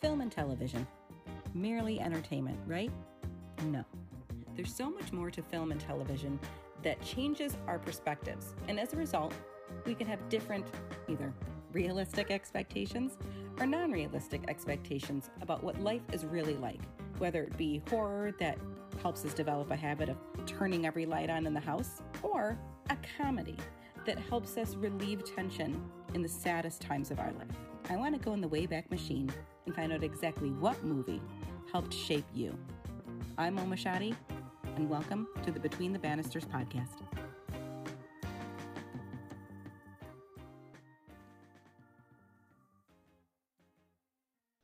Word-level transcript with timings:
film 0.00 0.20
and 0.20 0.32
television. 0.32 0.86
Merely 1.54 2.00
entertainment, 2.00 2.58
right? 2.66 2.90
No. 3.64 3.84
There's 4.56 4.74
so 4.74 4.90
much 4.90 5.12
more 5.12 5.30
to 5.30 5.42
film 5.42 5.72
and 5.72 5.80
television 5.80 6.38
that 6.82 7.00
changes 7.02 7.56
our 7.66 7.78
perspectives, 7.78 8.54
and 8.68 8.80
as 8.80 8.92
a 8.92 8.96
result, 8.96 9.34
we 9.84 9.94
can 9.94 10.06
have 10.06 10.28
different, 10.28 10.66
either 11.08 11.32
realistic 11.72 12.30
expectations 12.30 13.16
or 13.58 13.66
non 13.66 13.90
realistic 13.90 14.42
expectations 14.48 15.30
about 15.42 15.62
what 15.62 15.80
life 15.80 16.02
is 16.12 16.24
really 16.24 16.56
like, 16.56 16.80
whether 17.18 17.42
it 17.42 17.56
be 17.56 17.82
horror 17.88 18.32
that 18.38 18.58
helps 19.02 19.24
us 19.24 19.34
develop 19.34 19.70
a 19.70 19.76
habit 19.76 20.08
of 20.08 20.16
turning 20.46 20.86
every 20.86 21.06
light 21.06 21.30
on 21.30 21.46
in 21.46 21.54
the 21.54 21.60
house, 21.60 22.02
or 22.22 22.58
a 22.88 22.96
comedy 23.16 23.56
that 24.06 24.18
helps 24.18 24.56
us 24.56 24.74
relieve 24.74 25.24
tension 25.24 25.80
in 26.14 26.22
the 26.22 26.28
saddest 26.28 26.80
times 26.80 27.10
of 27.10 27.20
our 27.20 27.32
life. 27.32 27.69
I 27.90 27.96
want 27.96 28.14
to 28.14 28.24
go 28.24 28.34
in 28.34 28.40
the 28.40 28.48
Wayback 28.48 28.88
Machine 28.88 29.28
and 29.66 29.74
find 29.74 29.92
out 29.92 30.04
exactly 30.04 30.50
what 30.50 30.80
movie 30.84 31.20
helped 31.72 31.92
shape 31.92 32.24
you. 32.32 32.56
I'm 33.36 33.58
Oma 33.58 33.74
Shadi, 33.74 34.14
and 34.76 34.88
welcome 34.88 35.26
to 35.42 35.50
the 35.50 35.58
Between 35.58 35.92
the 35.92 35.98
Bannisters 35.98 36.44
podcast. 36.44 37.02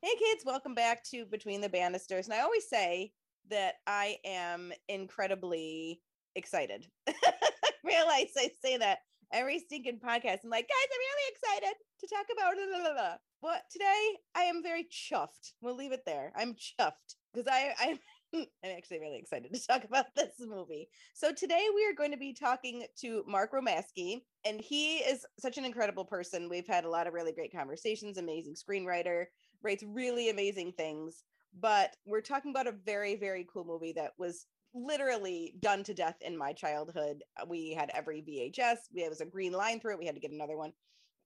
Hey 0.02 0.14
kids, 0.20 0.44
welcome 0.44 0.76
back 0.76 1.02
to 1.10 1.24
Between 1.26 1.60
the 1.60 1.68
Bannisters. 1.68 2.26
And 2.26 2.34
I 2.34 2.42
always 2.42 2.68
say 2.68 3.10
that 3.50 3.74
I 3.88 4.18
am 4.24 4.72
incredibly 4.88 6.00
excited. 6.36 6.86
I 7.08 7.12
realize 7.82 8.30
I 8.36 8.50
say 8.64 8.76
that 8.76 8.98
every 9.32 9.58
stinking 9.58 10.00
podcast. 10.00 10.44
I'm 10.44 10.50
like, 10.50 10.68
guys, 10.68 10.90
I'm 10.92 11.00
really 11.00 11.32
excited 11.32 11.74
to 12.00 12.06
talk 12.08 12.26
about 12.32 12.54
blah, 12.54 12.80
blah, 12.80 12.92
blah. 12.94 13.16
But 13.42 13.62
today 13.70 14.16
I 14.34 14.42
am 14.42 14.62
very 14.62 14.84
chuffed. 14.84 15.52
We'll 15.60 15.76
leave 15.76 15.92
it 15.92 16.04
there. 16.06 16.32
I'm 16.36 16.54
chuffed 16.54 17.16
because 17.32 17.48
I 17.50 17.74
I'm 17.80 17.98
I'm 18.34 18.76
actually 18.76 19.00
really 19.00 19.18
excited 19.18 19.52
to 19.52 19.66
talk 19.66 19.84
about 19.84 20.06
this 20.16 20.34
movie. 20.40 20.88
So 21.14 21.32
today 21.32 21.66
we 21.74 21.86
are 21.86 21.94
going 21.94 22.10
to 22.10 22.18
be 22.18 22.34
talking 22.34 22.84
to 23.00 23.24
Mark 23.26 23.52
Romasky, 23.52 24.22
and 24.44 24.60
he 24.60 24.98
is 24.98 25.24
such 25.38 25.58
an 25.58 25.64
incredible 25.64 26.04
person. 26.04 26.48
We've 26.48 26.66
had 26.66 26.84
a 26.84 26.90
lot 26.90 27.06
of 27.06 27.14
really 27.14 27.32
great 27.32 27.52
conversations, 27.52 28.18
amazing 28.18 28.54
screenwriter, 28.54 29.26
writes 29.62 29.84
really 29.86 30.30
amazing 30.30 30.72
things. 30.72 31.24
But 31.58 31.96
we're 32.04 32.20
talking 32.20 32.50
about 32.50 32.66
a 32.66 32.72
very, 32.84 33.16
very 33.16 33.46
cool 33.50 33.64
movie 33.64 33.94
that 33.96 34.12
was 34.18 34.46
literally 34.76 35.54
done 35.60 35.82
to 35.84 35.94
death 35.94 36.16
in 36.20 36.36
my 36.36 36.52
childhood. 36.52 37.24
Uh, 37.40 37.46
we 37.48 37.72
had 37.72 37.90
every 37.94 38.22
VHS, 38.22 38.76
we 38.94 39.08
was 39.08 39.20
a 39.20 39.26
green 39.26 39.52
line 39.52 39.80
through 39.80 39.92
it. 39.92 39.98
We 39.98 40.06
had 40.06 40.14
to 40.14 40.20
get 40.20 40.32
another 40.32 40.56
one. 40.56 40.72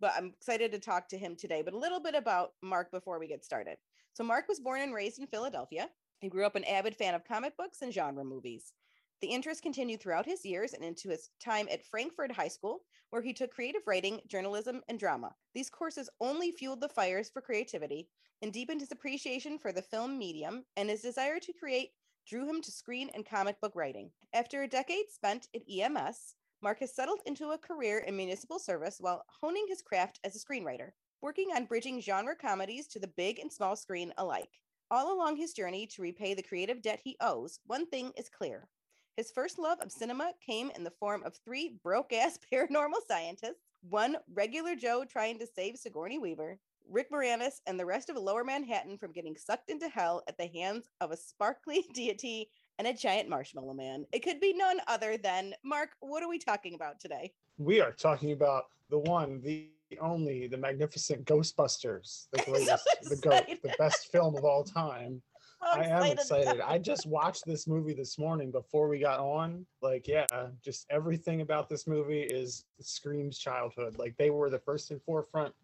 But 0.00 0.12
I'm 0.16 0.32
excited 0.36 0.72
to 0.72 0.78
talk 0.78 1.08
to 1.08 1.18
him 1.18 1.36
today. 1.36 1.62
But 1.62 1.74
a 1.74 1.78
little 1.78 2.00
bit 2.00 2.14
about 2.14 2.52
Mark 2.62 2.90
before 2.90 3.18
we 3.18 3.28
get 3.28 3.44
started. 3.44 3.76
So, 4.14 4.24
Mark 4.24 4.48
was 4.48 4.60
born 4.60 4.80
and 4.80 4.94
raised 4.94 5.18
in 5.18 5.26
Philadelphia. 5.26 5.88
He 6.20 6.28
grew 6.28 6.46
up 6.46 6.56
an 6.56 6.64
avid 6.64 6.96
fan 6.96 7.14
of 7.14 7.24
comic 7.24 7.56
books 7.56 7.82
and 7.82 7.92
genre 7.92 8.24
movies. 8.24 8.72
The 9.20 9.28
interest 9.28 9.62
continued 9.62 10.00
throughout 10.00 10.24
his 10.24 10.44
years 10.46 10.72
and 10.72 10.82
into 10.82 11.10
his 11.10 11.28
time 11.44 11.68
at 11.70 11.84
Frankford 11.84 12.32
High 12.32 12.48
School, 12.48 12.80
where 13.10 13.20
he 13.20 13.34
took 13.34 13.50
creative 13.50 13.82
writing, 13.86 14.20
journalism, 14.26 14.82
and 14.88 14.98
drama. 14.98 15.34
These 15.54 15.68
courses 15.68 16.08
only 16.20 16.52
fueled 16.52 16.80
the 16.80 16.88
fires 16.88 17.28
for 17.28 17.42
creativity 17.42 18.08
and 18.40 18.52
deepened 18.52 18.80
his 18.80 18.92
appreciation 18.92 19.58
for 19.58 19.72
the 19.72 19.82
film 19.82 20.18
medium 20.18 20.64
and 20.76 20.88
his 20.88 21.02
desire 21.02 21.38
to 21.40 21.52
create 21.52 21.90
drew 22.30 22.48
him 22.48 22.62
to 22.62 22.70
screen 22.70 23.10
and 23.12 23.26
comic 23.26 23.60
book 23.60 23.72
writing. 23.74 24.08
After 24.32 24.62
a 24.62 24.68
decade 24.68 25.10
spent 25.10 25.48
at 25.52 25.62
EMS, 25.68 26.36
Mark 26.62 26.78
has 26.78 26.94
settled 26.94 27.18
into 27.26 27.50
a 27.50 27.58
career 27.58 27.98
in 27.98 28.16
municipal 28.16 28.60
service 28.60 28.98
while 29.00 29.24
honing 29.40 29.64
his 29.66 29.82
craft 29.82 30.20
as 30.22 30.36
a 30.36 30.38
screenwriter, 30.38 30.90
working 31.22 31.48
on 31.56 31.64
bridging 31.64 32.00
genre 32.00 32.36
comedies 32.36 32.86
to 32.86 33.00
the 33.00 33.10
big 33.16 33.40
and 33.40 33.52
small 33.52 33.74
screen 33.74 34.12
alike. 34.16 34.60
All 34.92 35.12
along 35.12 35.38
his 35.38 35.54
journey 35.54 35.88
to 35.88 36.02
repay 36.02 36.34
the 36.34 36.42
creative 36.42 36.82
debt 36.82 37.00
he 37.02 37.16
owes, 37.20 37.58
one 37.66 37.86
thing 37.86 38.12
is 38.16 38.28
clear 38.28 38.68
his 39.16 39.32
first 39.32 39.58
love 39.58 39.80
of 39.80 39.90
cinema 39.90 40.32
came 40.40 40.70
in 40.76 40.84
the 40.84 40.92
form 40.92 41.24
of 41.24 41.34
three 41.44 41.80
broke 41.82 42.12
ass 42.12 42.38
paranormal 42.52 43.06
scientists, 43.08 43.66
one 43.82 44.16
regular 44.32 44.76
Joe 44.76 45.04
trying 45.04 45.40
to 45.40 45.46
save 45.46 45.76
Sigourney 45.76 46.18
Weaver, 46.18 46.60
Rick 46.90 47.12
Moranis, 47.12 47.60
and 47.66 47.78
the 47.78 47.86
rest 47.86 48.10
of 48.10 48.16
Lower 48.16 48.42
Manhattan 48.42 48.98
from 48.98 49.12
getting 49.12 49.36
sucked 49.36 49.70
into 49.70 49.88
hell 49.88 50.22
at 50.26 50.36
the 50.36 50.48
hands 50.48 50.88
of 51.00 51.12
a 51.12 51.16
sparkly 51.16 51.84
deity 51.94 52.50
and 52.78 52.88
a 52.88 52.92
giant 52.92 53.28
marshmallow 53.28 53.74
man. 53.74 54.06
It 54.12 54.20
could 54.20 54.40
be 54.40 54.52
none 54.52 54.80
other 54.88 55.16
than 55.16 55.54
Mark. 55.64 55.90
What 56.00 56.22
are 56.22 56.28
we 56.28 56.38
talking 56.38 56.74
about 56.74 56.98
today? 56.98 57.32
We 57.58 57.80
are 57.80 57.92
talking 57.92 58.32
about 58.32 58.64
the 58.88 58.98
one, 58.98 59.40
the 59.40 59.68
only, 60.00 60.48
the 60.48 60.56
magnificent 60.56 61.24
Ghostbusters, 61.26 62.26
the 62.32 62.42
greatest, 62.44 62.88
so 63.02 63.14
the, 63.14 63.20
go- 63.20 63.54
the 63.62 63.74
best 63.78 64.10
film 64.10 64.36
of 64.36 64.44
all 64.44 64.64
time. 64.64 65.22
I 65.62 65.84
am 65.84 66.04
excited. 66.04 66.60
I 66.62 66.78
just 66.78 67.06
watched 67.06 67.44
this 67.44 67.68
movie 67.68 67.92
this 67.92 68.18
morning 68.18 68.50
before 68.50 68.88
we 68.88 68.98
got 68.98 69.20
on. 69.20 69.66
Like, 69.82 70.08
yeah, 70.08 70.24
just 70.64 70.86
everything 70.88 71.42
about 71.42 71.68
this 71.68 71.86
movie 71.86 72.22
is 72.22 72.64
screams 72.80 73.38
childhood. 73.38 73.98
Like 73.98 74.16
they 74.16 74.30
were 74.30 74.48
the 74.48 74.58
first 74.58 74.90
and 74.90 75.02
forefront 75.02 75.54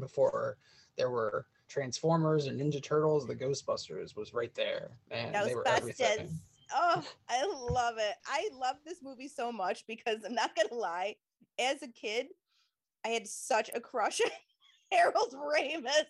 before 0.00 0.56
there 0.96 1.10
were 1.10 1.46
Transformers 1.68 2.46
and 2.46 2.60
Ninja 2.60 2.82
Turtles. 2.82 3.26
The 3.26 3.34
Ghostbusters 3.34 4.16
was 4.16 4.34
right 4.34 4.54
there, 4.54 4.90
and 5.10 5.34
they 5.34 5.54
were 5.54 5.66
everything. 5.66 6.28
Oh, 6.74 7.04
I 7.28 7.44
love 7.70 7.96
it. 7.98 8.14
I 8.26 8.48
love 8.58 8.76
this 8.84 9.02
movie 9.02 9.28
so 9.28 9.52
much 9.52 9.86
because 9.86 10.24
I'm 10.24 10.34
not 10.34 10.56
gonna 10.56 10.74
lie. 10.74 11.16
As 11.58 11.82
a 11.82 11.88
kid, 11.88 12.28
I 13.04 13.08
had 13.08 13.26
such 13.26 13.70
a 13.74 13.80
crush 13.80 14.20
on 14.20 14.30
Harold 14.92 15.34
Ramis 15.34 16.06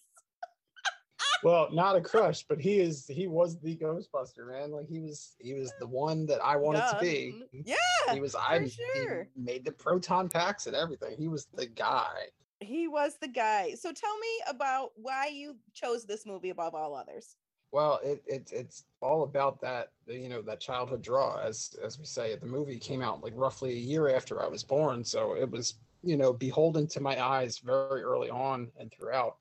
well, 1.45 1.69
not 1.73 1.95
a 1.95 2.01
crush, 2.01 2.43
but 2.43 2.59
he 2.59 2.81
is 2.81 3.07
he 3.07 3.27
was 3.27 3.61
the 3.61 3.77
Ghostbuster, 3.77 4.49
man. 4.49 4.73
Like 4.73 4.89
he 4.89 4.99
was 4.99 5.37
he 5.39 5.53
was 5.53 5.73
the 5.79 5.87
one 5.87 6.27
that 6.27 6.43
I 6.43 6.57
wanted 6.57 6.85
to 6.91 6.99
be. 7.01 7.43
Yeah. 7.53 7.77
He 8.13 8.21
was 8.21 8.35
I 8.35 8.67
sure. 8.67 9.29
made 9.37 9.65
the 9.65 9.73
proton 9.73 10.29
packs 10.29 10.67
and 10.67 10.75
everything. 10.75 11.17
He 11.19 11.29
was 11.29 11.47
the 11.55 11.67
guy. 11.67 12.15
He 12.61 12.89
was 12.89 13.17
the 13.21 13.29
guy. 13.29 13.75
So 13.75 13.93
tell 13.93 14.19
me 14.19 14.29
about 14.49 14.93
why 14.97 15.27
you 15.27 15.57
chose 15.75 16.05
this 16.05 16.27
movie 16.27 16.51
above 16.51 16.75
all 16.75 16.95
others. 16.95 17.37
Well, 17.73 17.99
it, 18.05 18.23
it 18.27 18.51
it's 18.53 18.85
all 19.01 19.25
about 19.25 19.61
that 19.61 19.91
you 20.07 20.29
know 20.29 20.43
that 20.43 20.61
childhood 20.61 21.03
draw, 21.03 21.41
as 21.41 21.75
as 21.85 21.99
we 21.99 22.05
say. 22.05 22.37
The 22.37 22.47
movie 22.47 22.79
came 22.79 23.03
out 23.03 23.23
like 23.23 23.33
roughly 23.35 23.73
a 23.73 23.81
year 23.81 24.15
after 24.15 24.43
I 24.43 24.47
was 24.47 24.63
born, 24.63 25.03
so 25.03 25.35
it 25.35 25.51
was 25.51 25.75
you 26.03 26.17
know 26.17 26.33
beholden 26.33 26.87
to 26.89 27.01
my 27.01 27.21
eyes 27.21 27.59
very 27.59 28.03
early 28.03 28.31
on 28.31 28.71
and 28.79 28.93
throughout. 28.93 29.37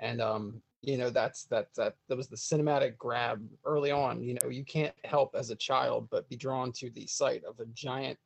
And 0.00 0.20
um, 0.20 0.60
you 0.82 0.98
know 0.98 1.10
that's 1.10 1.44
that 1.44 1.68
that 1.76 1.94
that 2.08 2.16
was 2.16 2.28
the 2.28 2.36
cinematic 2.36 2.98
grab 2.98 3.40
early 3.64 3.90
on 3.90 4.22
you 4.22 4.34
know 4.34 4.50
you 4.50 4.64
can't 4.64 4.94
help 5.04 5.34
as 5.34 5.50
a 5.50 5.56
child 5.56 6.08
but 6.10 6.28
be 6.28 6.36
drawn 6.36 6.72
to 6.72 6.90
the 6.90 7.06
sight 7.06 7.42
of 7.44 7.58
a 7.60 7.66
giant 7.66 8.18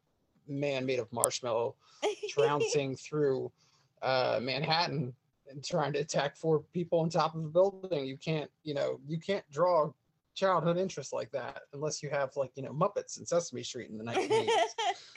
man 0.49 0.87
made 0.87 0.99
of 0.99 1.13
marshmallow 1.13 1.75
trouncing 2.31 2.97
through 2.97 3.53
uh, 4.03 4.39
manhattan 4.43 5.15
and 5.49 5.65
trying 5.65 5.93
to 5.93 6.01
attack 6.01 6.37
four 6.37 6.61
people 6.73 7.01
on 7.01 7.09
top 7.09 7.35
of 7.35 7.45
a 7.45 7.49
building. 7.49 8.07
You 8.07 8.17
can't 8.17 8.51
you 8.63 8.75
know 8.75 9.01
you 9.07 9.19
can't 9.19 9.45
draw 9.51 9.91
childhood 10.35 10.77
interest 10.77 11.13
like 11.13 11.31
that 11.33 11.63
unless 11.73 12.03
you 12.03 12.11
have 12.11 12.31
like 12.37 12.51
you 12.57 12.63
know 12.63 12.73
muppets 12.73 13.19
and 13.19 13.27
sesame 13.27 13.63
street 13.63 13.91
in 13.91 13.99
the 13.99 14.05
1980s 14.13 14.49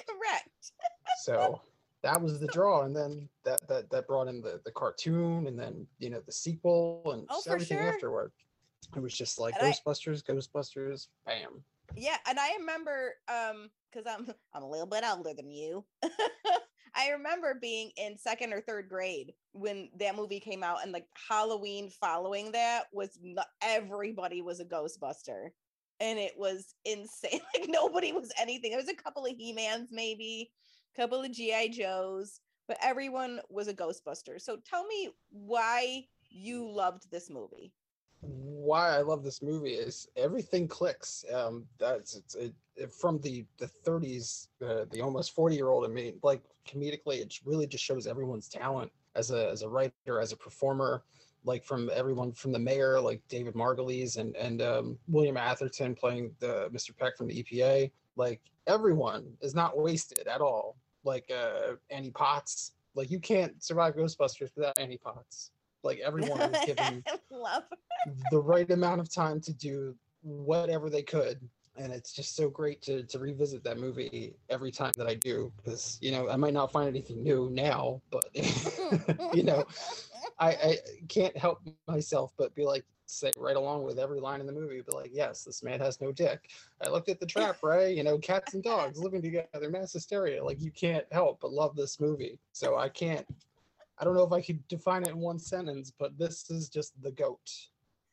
correct. 0.08 0.72
So 1.24 1.62
that 2.02 2.22
was 2.22 2.40
the 2.40 2.48
draw 2.48 2.84
and 2.84 2.96
then 2.96 3.28
that 3.44 3.68
that 3.68 3.90
that 3.90 4.08
brought 4.08 4.28
in 4.28 4.42
the 4.42 4.62
the 4.64 4.72
cartoon 4.72 5.48
and 5.48 5.60
then 5.60 5.86
you 6.00 6.10
know 6.10 6.22
the 6.26 6.32
sequel 6.32 7.02
and 7.14 7.26
oh, 7.30 7.42
everything 7.48 7.78
sure. 7.78 7.90
afterward. 7.90 8.32
It 8.96 9.02
was 9.02 9.16
just 9.16 9.40
like 9.40 9.56
and 9.62 9.74
ghostbusters 9.74 10.24
I, 10.28 10.32
ghostbusters 10.32 11.08
bam. 11.26 11.64
Yeah 11.96 12.18
and 12.28 12.40
i 12.40 12.56
remember 12.58 13.16
um 13.28 13.70
because 13.92 14.08
i'm 14.08 14.28
i'm 14.54 14.64
a 14.64 14.70
little 14.70 14.88
bit 14.88 15.04
older 15.06 15.34
than 15.34 15.52
you 15.52 15.84
i 16.96 17.10
remember 17.10 17.58
being 17.60 17.92
in 17.98 18.18
second 18.18 18.54
or 18.54 18.62
third 18.62 18.90
grade 18.90 19.34
when 19.54 19.90
that 20.00 20.16
movie 20.16 20.40
came 20.40 20.64
out 20.64 20.82
and 20.84 20.92
like 20.92 21.06
halloween 21.30 21.90
following 21.90 22.52
that 22.52 22.84
was 22.94 23.20
everybody 23.62 24.42
was 24.42 24.60
a 24.60 24.66
ghostbuster 24.66 25.50
and 26.00 26.18
it 26.18 26.34
was 26.38 26.76
insane 26.86 27.42
like 27.58 27.70
nobody 27.70 28.12
was 28.12 28.32
anything 28.40 28.72
there 28.72 28.80
was 28.80 28.90
a 28.90 28.96
couple 28.96 29.26
of 29.26 29.36
he-mans 29.38 29.90
maybe 29.92 30.52
a 30.96 31.02
couple 31.02 31.22
of 31.22 31.32
GI 31.32 31.70
Joes, 31.70 32.40
but 32.68 32.78
everyone 32.82 33.40
was 33.50 33.68
a 33.68 33.74
Ghostbuster. 33.74 34.40
So 34.42 34.58
tell 34.66 34.86
me 34.86 35.10
why 35.30 36.06
you 36.30 36.70
loved 36.70 37.10
this 37.12 37.30
movie. 37.30 37.74
Why 38.22 38.98
I 38.98 39.02
love 39.02 39.24
this 39.24 39.42
movie 39.42 39.74
is 39.74 40.08
everything 40.16 40.68
clicks. 40.68 41.24
Um, 41.34 41.66
that's 41.80 42.16
it's 42.16 42.36
it, 42.36 42.54
it, 42.76 42.92
from 42.92 43.20
the 43.22 43.46
the 43.58 43.70
30s, 43.86 44.48
uh, 44.62 44.86
the 44.92 45.02
almost 45.02 45.34
40 45.34 45.56
year 45.56 45.70
old. 45.70 45.86
I 45.86 45.88
mean, 45.88 46.20
like 46.24 46.42
comedically, 46.68 47.22
it 47.22 47.34
really 47.46 47.68
just 47.68 47.84
shows 47.84 48.08
everyone's 48.08 48.50
talent 48.50 48.92
as 49.16 49.32
a 49.32 49.50
as 49.50 49.62
a 49.62 49.70
writer, 49.70 50.20
as 50.22 50.32
a 50.32 50.38
performer. 50.38 51.04
Like 51.46 51.64
from 51.64 51.90
everyone 51.94 52.34
from 52.34 52.52
the 52.52 52.60
mayor, 52.60 53.00
like 53.00 53.22
David 53.30 53.54
Margulies 53.54 54.18
and 54.18 54.36
and 54.36 54.62
um, 54.62 54.98
William 55.08 55.38
Atherton 55.38 55.96
playing 55.96 56.32
the 56.40 56.70
Mr. 56.74 56.96
Peck 56.96 57.16
from 57.18 57.28
the 57.28 57.42
EPA. 57.44 57.92
Like 58.18 58.42
everyone 58.68 59.26
is 59.42 59.56
not 59.56 59.78
wasted 59.78 60.28
at 60.28 60.42
all 60.42 60.76
like 61.04 61.32
uh, 61.32 61.76
Annie 61.90 62.12
Potts. 62.12 62.74
Like 62.96 63.12
you 63.12 63.20
can't 63.20 63.62
survive 63.64 63.96
Ghostbusters 63.96 64.56
without 64.56 64.78
Annie 64.80 64.98
Potts. 64.98 65.52
Like 65.84 66.00
everyone 66.00 66.40
was 66.52 66.66
given 66.66 67.04
love 67.32 67.64
the 68.32 68.40
right 68.40 68.70
amount 68.72 69.02
of 69.02 69.14
time 69.14 69.40
to 69.42 69.54
do 69.54 69.96
whatever 70.22 70.90
they 70.90 71.04
could 71.04 71.40
and 71.80 71.94
it's 71.94 72.12
just 72.12 72.36
so 72.36 72.50
great 72.50 72.82
to 72.82 73.04
to 73.04 73.20
revisit 73.20 73.64
that 73.64 73.78
movie 73.78 74.34
every 74.50 74.72
time 74.72 74.92
that 74.98 75.08
I 75.08 75.16
do 75.16 75.52
because 75.58 75.98
you 76.02 76.12
know 76.12 76.30
I 76.30 76.36
might 76.36 76.54
not 76.54 76.72
find 76.72 76.88
anything 76.88 77.24
new 77.24 77.50
now, 77.52 78.02
but 78.12 78.26
you 79.34 79.44
know 79.44 79.66
I, 80.40 80.50
I 80.50 80.78
can't 81.08 81.36
help 81.38 81.62
myself 81.88 82.34
but 82.38 82.54
be 82.56 82.66
like 82.66 82.86
say 83.06 83.32
right 83.38 83.56
along 83.56 83.84
with 83.84 83.98
every 83.98 84.20
line 84.20 84.40
in 84.40 84.46
the 84.46 84.54
movie, 84.54 84.82
be 84.82 84.96
like, 84.96 85.10
yes, 85.12 85.44
this 85.44 85.64
man 85.64 85.80
has 85.80 86.00
no 86.00 86.12
dick. 86.12 86.52
I 86.86 86.90
looked 86.90 87.10
at 87.10 87.20
the 87.20 87.26
trap, 87.26 87.58
right? 87.64 87.96
You 87.96 88.04
know, 88.04 88.20
cats 88.20 88.54
and 88.54 88.64
dogs 88.64 89.00
living 89.00 89.22
together, 89.22 89.70
mass 89.70 89.94
hysteria. 89.94 90.44
Like 90.44 90.62
you 90.62 90.72
can't 90.72 91.06
help 91.12 91.40
but 91.42 91.52
love 91.52 91.76
this 91.76 92.00
movie. 92.00 92.40
So 92.52 92.78
I 92.78 92.90
can't. 92.90 93.26
I 94.00 94.06
don't 94.06 94.16
know 94.16 94.24
if 94.24 94.32
I 94.32 94.42
could 94.42 94.66
define 94.68 95.04
it 95.04 95.10
in 95.10 95.20
one 95.20 95.40
sentence, 95.40 95.92
but 95.98 96.18
this 96.18 96.50
is 96.50 96.70
just 96.70 96.94
the 97.02 97.12
goat 97.12 97.50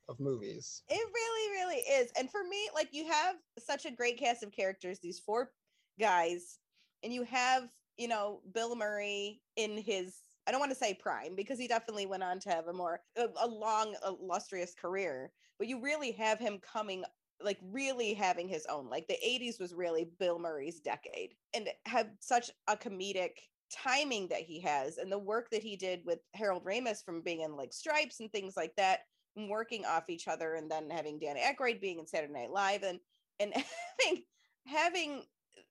of 0.08 0.18
movies. 0.20 0.82
It 0.88 0.94
really, 0.94 1.50
really 1.52 1.82
is. 2.00 2.10
And 2.18 2.30
for 2.30 2.42
me, 2.44 2.68
like 2.74 2.88
you 2.92 3.06
have 3.06 3.36
such 3.58 3.86
a 3.86 3.90
great 3.90 4.18
cast 4.18 4.42
of 4.42 4.52
characters, 4.52 4.98
these 4.98 5.18
four 5.18 5.52
guys, 5.98 6.58
and 7.02 7.12
you 7.12 7.22
have, 7.24 7.68
you 7.96 8.08
know, 8.08 8.40
Bill 8.52 8.74
Murray 8.74 9.40
in 9.56 9.78
his 9.78 10.22
I 10.46 10.52
don't 10.52 10.60
want 10.60 10.70
to 10.70 10.78
say 10.78 10.94
prime 10.94 11.34
because 11.34 11.58
he 11.58 11.66
definitely 11.66 12.06
went 12.06 12.22
on 12.22 12.38
to 12.40 12.50
have 12.50 12.68
a 12.68 12.72
more 12.72 13.00
a, 13.16 13.46
long 13.46 13.96
illustrious 14.06 14.74
career, 14.74 15.32
but 15.58 15.66
you 15.66 15.80
really 15.80 16.12
have 16.12 16.38
him 16.38 16.60
coming 16.60 17.04
like 17.42 17.58
really 17.70 18.14
having 18.14 18.48
his 18.48 18.64
own. 18.66 18.88
Like 18.88 19.08
the 19.08 19.18
80s 19.26 19.60
was 19.60 19.74
really 19.74 20.08
Bill 20.18 20.38
Murray's 20.38 20.80
decade 20.80 21.34
and 21.52 21.68
have 21.84 22.10
such 22.20 22.50
a 22.68 22.76
comedic 22.76 23.32
timing 23.70 24.28
that 24.28 24.42
he 24.42 24.60
has 24.60 24.98
and 24.98 25.10
the 25.10 25.18
work 25.18 25.48
that 25.50 25.62
he 25.62 25.76
did 25.76 26.00
with 26.04 26.20
Harold 26.34 26.64
Ramis 26.64 27.04
from 27.04 27.22
being 27.22 27.40
in 27.40 27.56
like 27.56 27.72
Stripes 27.72 28.20
and 28.20 28.30
things 28.30 28.56
like 28.56 28.74
that 28.76 29.00
and 29.36 29.48
working 29.48 29.84
off 29.84 30.08
each 30.08 30.28
other 30.28 30.54
and 30.54 30.70
then 30.70 30.90
having 30.90 31.18
Dan 31.18 31.36
Aykroyd 31.36 31.80
being 31.80 31.98
in 31.98 32.06
Saturday 32.06 32.32
Night 32.32 32.50
Live 32.50 32.82
and 32.82 32.98
and 33.40 33.52
having 34.00 34.22
having 34.66 35.22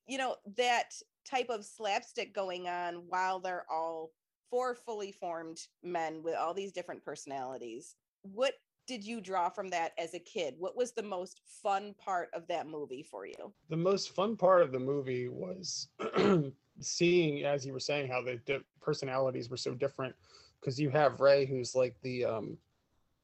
you 0.07 0.18
know 0.18 0.36
that 0.57 0.94
type 1.30 1.50
of 1.50 1.65
slapstick 1.65 2.33
going 2.33 2.68
on 2.68 3.03
while 3.07 3.39
they're 3.39 3.65
all 3.71 4.12
four 4.50 4.75
fully 4.75 5.12
formed 5.12 5.57
men 5.83 6.21
with 6.24 6.36
all 6.36 6.53
these 6.53 6.71
different 6.71 7.03
personalities. 7.03 7.95
What 8.21 8.53
did 8.88 9.04
you 9.04 9.22
draw 9.22 9.50
from 9.50 9.70
that 9.70 9.94
as 9.98 10.14
a 10.14 10.20
kid? 10.20 10.56
What 10.58 10.76
was 10.76 10.92
the 10.92 11.04
most 11.04 11.42
fun 11.64 11.96
part 11.98 12.30
of 12.34 12.48
that 12.48 12.68
movie 12.68 13.04
for 13.04 13.26
you? 13.26 13.54
The 13.70 13.78
most 13.78 14.14
fun 14.16 14.36
part 14.36 14.62
of 14.62 14.72
the 14.72 14.80
movie 14.80 15.28
was 15.28 15.88
seeing, 16.80 17.44
as 17.44 17.66
you 17.66 17.74
were 17.74 17.80
saying, 17.80 18.10
how 18.10 18.22
the 18.22 18.36
di- 18.46 18.60
personalities 18.82 19.50
were 19.50 19.58
so 19.58 19.74
different. 19.74 20.16
Because 20.60 20.80
you 20.80 20.90
have 20.90 21.20
Ray, 21.20 21.46
who's 21.46 21.76
like 21.76 21.96
the 22.02 22.26
um, 22.26 22.58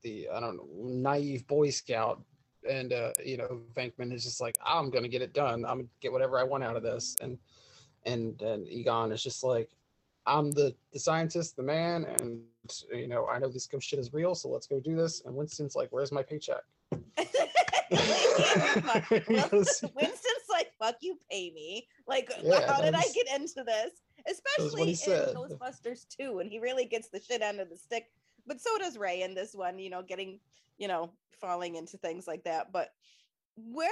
the 0.03 0.27
I 0.33 0.39
don't 0.39 0.57
know 0.57 0.67
naive 0.75 1.47
Boy 1.47 1.69
Scout, 1.69 2.21
and 2.69 2.93
uh, 2.93 3.13
you 3.23 3.37
know 3.37 3.61
Venkman 3.73 4.13
is 4.13 4.23
just 4.23 4.41
like 4.41 4.55
I'm 4.63 4.89
gonna 4.89 5.07
get 5.07 5.23
it 5.23 5.33
done. 5.33 5.65
I'm 5.65 5.77
gonna 5.77 5.87
get 6.01 6.11
whatever 6.11 6.37
I 6.37 6.43
want 6.43 6.63
out 6.63 6.75
of 6.75 6.83
this, 6.83 7.15
and 7.19 7.39
and 8.05 8.39
and 8.41 8.67
Egon 8.67 9.11
is 9.11 9.23
just 9.23 9.43
like 9.43 9.69
I'm 10.25 10.51
the 10.51 10.75
the 10.93 10.99
scientist, 10.99 11.55
the 11.55 11.63
man, 11.63 12.05
and 12.19 12.41
you 12.91 13.07
know 13.07 13.27
I 13.27 13.39
know 13.39 13.49
this 13.49 13.67
shit 13.79 13.99
is 13.99 14.13
real, 14.13 14.35
so 14.35 14.49
let's 14.49 14.67
go 14.67 14.79
do 14.79 14.95
this. 14.95 15.21
And 15.25 15.35
Winston's 15.35 15.75
like, 15.75 15.89
"Where's 15.91 16.11
my 16.11 16.23
paycheck?" 16.23 16.63
Winston's 19.11 20.47
like, 20.49 20.71
"Fuck 20.79 20.97
you, 21.01 21.17
pay 21.29 21.51
me." 21.51 21.87
Like, 22.07 22.31
yeah, 22.41 22.67
how 22.67 22.81
did 22.81 22.95
I 22.95 23.03
get 23.13 23.27
into 23.35 23.63
this? 23.63 23.91
Especially 24.29 24.89
in 24.89 24.95
said. 24.95 25.35
Ghostbusters 25.35 26.05
2, 26.15 26.39
and 26.39 26.49
he 26.49 26.59
really 26.59 26.85
gets 26.85 27.09
the 27.09 27.19
shit 27.19 27.41
end 27.41 27.59
of 27.59 27.69
the 27.69 27.77
stick 27.77 28.07
but 28.47 28.61
so 28.61 28.77
does 28.77 28.97
Ray 28.97 29.21
in 29.21 29.33
this 29.33 29.53
one, 29.53 29.79
you 29.79 29.89
know, 29.89 30.01
getting, 30.01 30.39
you 30.77 30.87
know, 30.87 31.11
falling 31.39 31.75
into 31.75 31.97
things 31.97 32.27
like 32.27 32.43
that. 32.43 32.71
But 32.71 32.89
where 33.55 33.89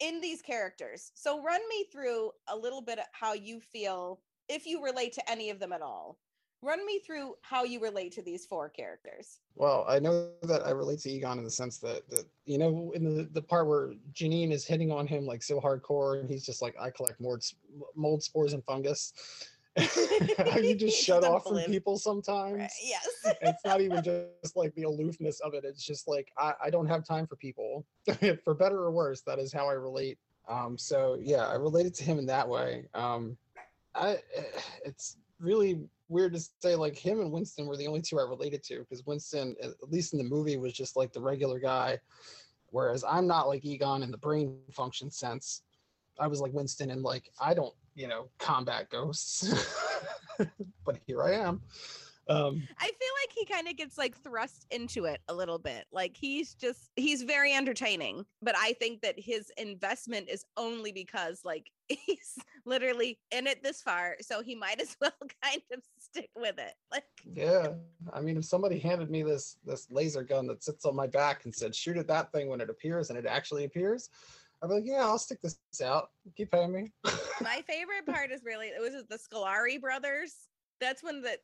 in 0.00 0.20
these 0.20 0.42
characters, 0.42 1.12
so 1.14 1.42
run 1.42 1.60
me 1.68 1.86
through 1.92 2.32
a 2.48 2.56
little 2.56 2.80
bit 2.80 2.98
of 2.98 3.04
how 3.12 3.34
you 3.34 3.60
feel 3.60 4.20
if 4.52 4.66
you 4.66 4.82
relate 4.82 5.12
to 5.14 5.30
any 5.30 5.50
of 5.50 5.58
them 5.58 5.72
at 5.72 5.82
all. 5.82 6.18
Run 6.64 6.86
me 6.86 7.00
through 7.00 7.34
how 7.40 7.64
you 7.64 7.80
relate 7.80 8.12
to 8.12 8.22
these 8.22 8.46
four 8.46 8.68
characters. 8.68 9.40
Well, 9.56 9.84
I 9.88 9.98
know 9.98 10.30
that 10.42 10.64
I 10.64 10.70
relate 10.70 11.00
to 11.00 11.10
Egon 11.10 11.38
in 11.38 11.44
the 11.44 11.50
sense 11.50 11.78
that, 11.78 12.08
that 12.10 12.24
you 12.44 12.56
know, 12.56 12.92
in 12.94 13.02
the, 13.02 13.24
the 13.24 13.42
part 13.42 13.66
where 13.66 13.94
Janine 14.12 14.52
is 14.52 14.64
hitting 14.64 14.92
on 14.92 15.08
him 15.08 15.26
like 15.26 15.42
so 15.42 15.60
hardcore, 15.60 16.20
and 16.20 16.30
he's 16.30 16.46
just 16.46 16.62
like, 16.62 16.76
I 16.78 16.90
collect 16.90 17.20
mold, 17.20 17.42
mold 17.96 18.22
spores 18.22 18.52
and 18.52 18.64
fungus 18.64 19.12
you 19.78 20.74
just 20.74 21.02
shut 21.04 21.24
off 21.24 21.44
from 21.44 21.58
people 21.62 21.98
sometimes. 21.98 22.58
Right. 22.58 22.70
Yes. 22.82 23.08
it's 23.40 23.64
not 23.64 23.80
even 23.80 24.02
just 24.02 24.56
like 24.56 24.74
the 24.74 24.82
aloofness 24.82 25.40
of 25.40 25.54
it. 25.54 25.64
It's 25.64 25.84
just 25.84 26.06
like 26.06 26.30
I, 26.36 26.52
I 26.64 26.70
don't 26.70 26.86
have 26.86 27.04
time 27.04 27.26
for 27.26 27.36
people. 27.36 27.86
for 28.44 28.54
better 28.54 28.78
or 28.82 28.90
worse, 28.90 29.22
that 29.22 29.38
is 29.38 29.52
how 29.52 29.68
I 29.68 29.72
relate. 29.72 30.18
Um, 30.48 30.76
so 30.76 31.16
yeah, 31.20 31.46
I 31.46 31.54
related 31.54 31.94
to 31.94 32.04
him 32.04 32.18
in 32.18 32.26
that 32.26 32.48
way. 32.48 32.86
Um, 32.94 33.36
I 33.94 34.12
eh, 34.34 34.42
it's 34.84 35.16
really 35.40 35.80
weird 36.08 36.34
to 36.34 36.40
say 36.60 36.74
like 36.74 36.96
him 36.96 37.20
and 37.20 37.32
Winston 37.32 37.66
were 37.66 37.76
the 37.76 37.86
only 37.86 38.02
two 38.02 38.18
I 38.18 38.22
related 38.22 38.62
to 38.64 38.80
because 38.80 39.04
Winston, 39.06 39.56
at 39.62 39.70
least 39.90 40.12
in 40.12 40.18
the 40.18 40.24
movie, 40.24 40.56
was 40.56 40.72
just 40.72 40.96
like 40.96 41.12
the 41.12 41.20
regular 41.20 41.58
guy. 41.58 41.98
Whereas 42.70 43.04
I'm 43.04 43.26
not 43.26 43.48
like 43.48 43.64
Egon 43.64 44.02
in 44.02 44.10
the 44.10 44.18
brain 44.18 44.56
function 44.72 45.10
sense. 45.10 45.62
I 46.18 46.26
was 46.26 46.40
like 46.40 46.52
Winston 46.52 46.90
and 46.90 47.02
like 47.02 47.30
I 47.40 47.54
don't 47.54 47.74
you 47.94 48.08
know, 48.08 48.28
combat 48.38 48.90
ghosts. 48.90 49.52
but 50.84 50.98
here 51.06 51.22
I 51.22 51.32
am. 51.32 51.62
Um, 52.28 52.62
I 52.78 52.86
feel 52.86 53.12
like 53.22 53.32
he 53.34 53.44
kind 53.44 53.68
of 53.68 53.76
gets 53.76 53.98
like 53.98 54.16
thrust 54.16 54.66
into 54.70 55.06
it 55.06 55.20
a 55.28 55.34
little 55.34 55.58
bit. 55.58 55.86
Like 55.92 56.16
he's 56.16 56.54
just 56.54 56.90
he's 56.96 57.22
very 57.22 57.52
entertaining, 57.52 58.24
but 58.40 58.54
I 58.56 58.74
think 58.74 59.00
that 59.02 59.18
his 59.18 59.50
investment 59.56 60.28
is 60.28 60.44
only 60.56 60.92
because 60.92 61.40
like 61.44 61.70
he's 61.88 62.38
literally 62.64 63.18
in 63.32 63.46
it 63.46 63.62
this 63.62 63.82
far, 63.82 64.16
so 64.20 64.42
he 64.42 64.54
might 64.54 64.80
as 64.80 64.96
well 65.00 65.12
kind 65.42 65.62
of 65.72 65.80
stick 65.98 66.30
with 66.36 66.58
it. 66.58 66.74
Like 66.90 67.04
Yeah. 67.24 67.68
I 68.12 68.20
mean, 68.20 68.36
if 68.36 68.44
somebody 68.44 68.78
handed 68.78 69.10
me 69.10 69.22
this 69.22 69.56
this 69.64 69.88
laser 69.90 70.22
gun 70.22 70.46
that 70.46 70.62
sits 70.62 70.84
on 70.84 70.94
my 70.94 71.06
back 71.06 71.44
and 71.44 71.54
said 71.54 71.74
shoot 71.74 71.96
at 71.96 72.08
that 72.08 72.32
thing 72.32 72.48
when 72.48 72.60
it 72.60 72.70
appears 72.70 73.10
and 73.10 73.18
it 73.18 73.26
actually 73.26 73.64
appears, 73.64 74.10
I'd 74.62 74.68
be 74.68 74.74
like, 74.74 74.86
yeah, 74.86 75.00
I'll 75.00 75.18
stick 75.18 75.40
this 75.42 75.58
out. 75.84 76.10
Keep 76.36 76.52
paying 76.52 76.72
me. 76.72 76.92
My 77.40 77.62
favorite 77.66 78.06
part 78.06 78.30
is 78.30 78.44
really 78.44 78.68
it 78.68 78.80
was 78.80 79.04
the 79.08 79.18
Scoleri 79.18 79.80
brothers. 79.80 80.34
That's 80.80 81.02
when 81.02 81.20
the 81.20 81.38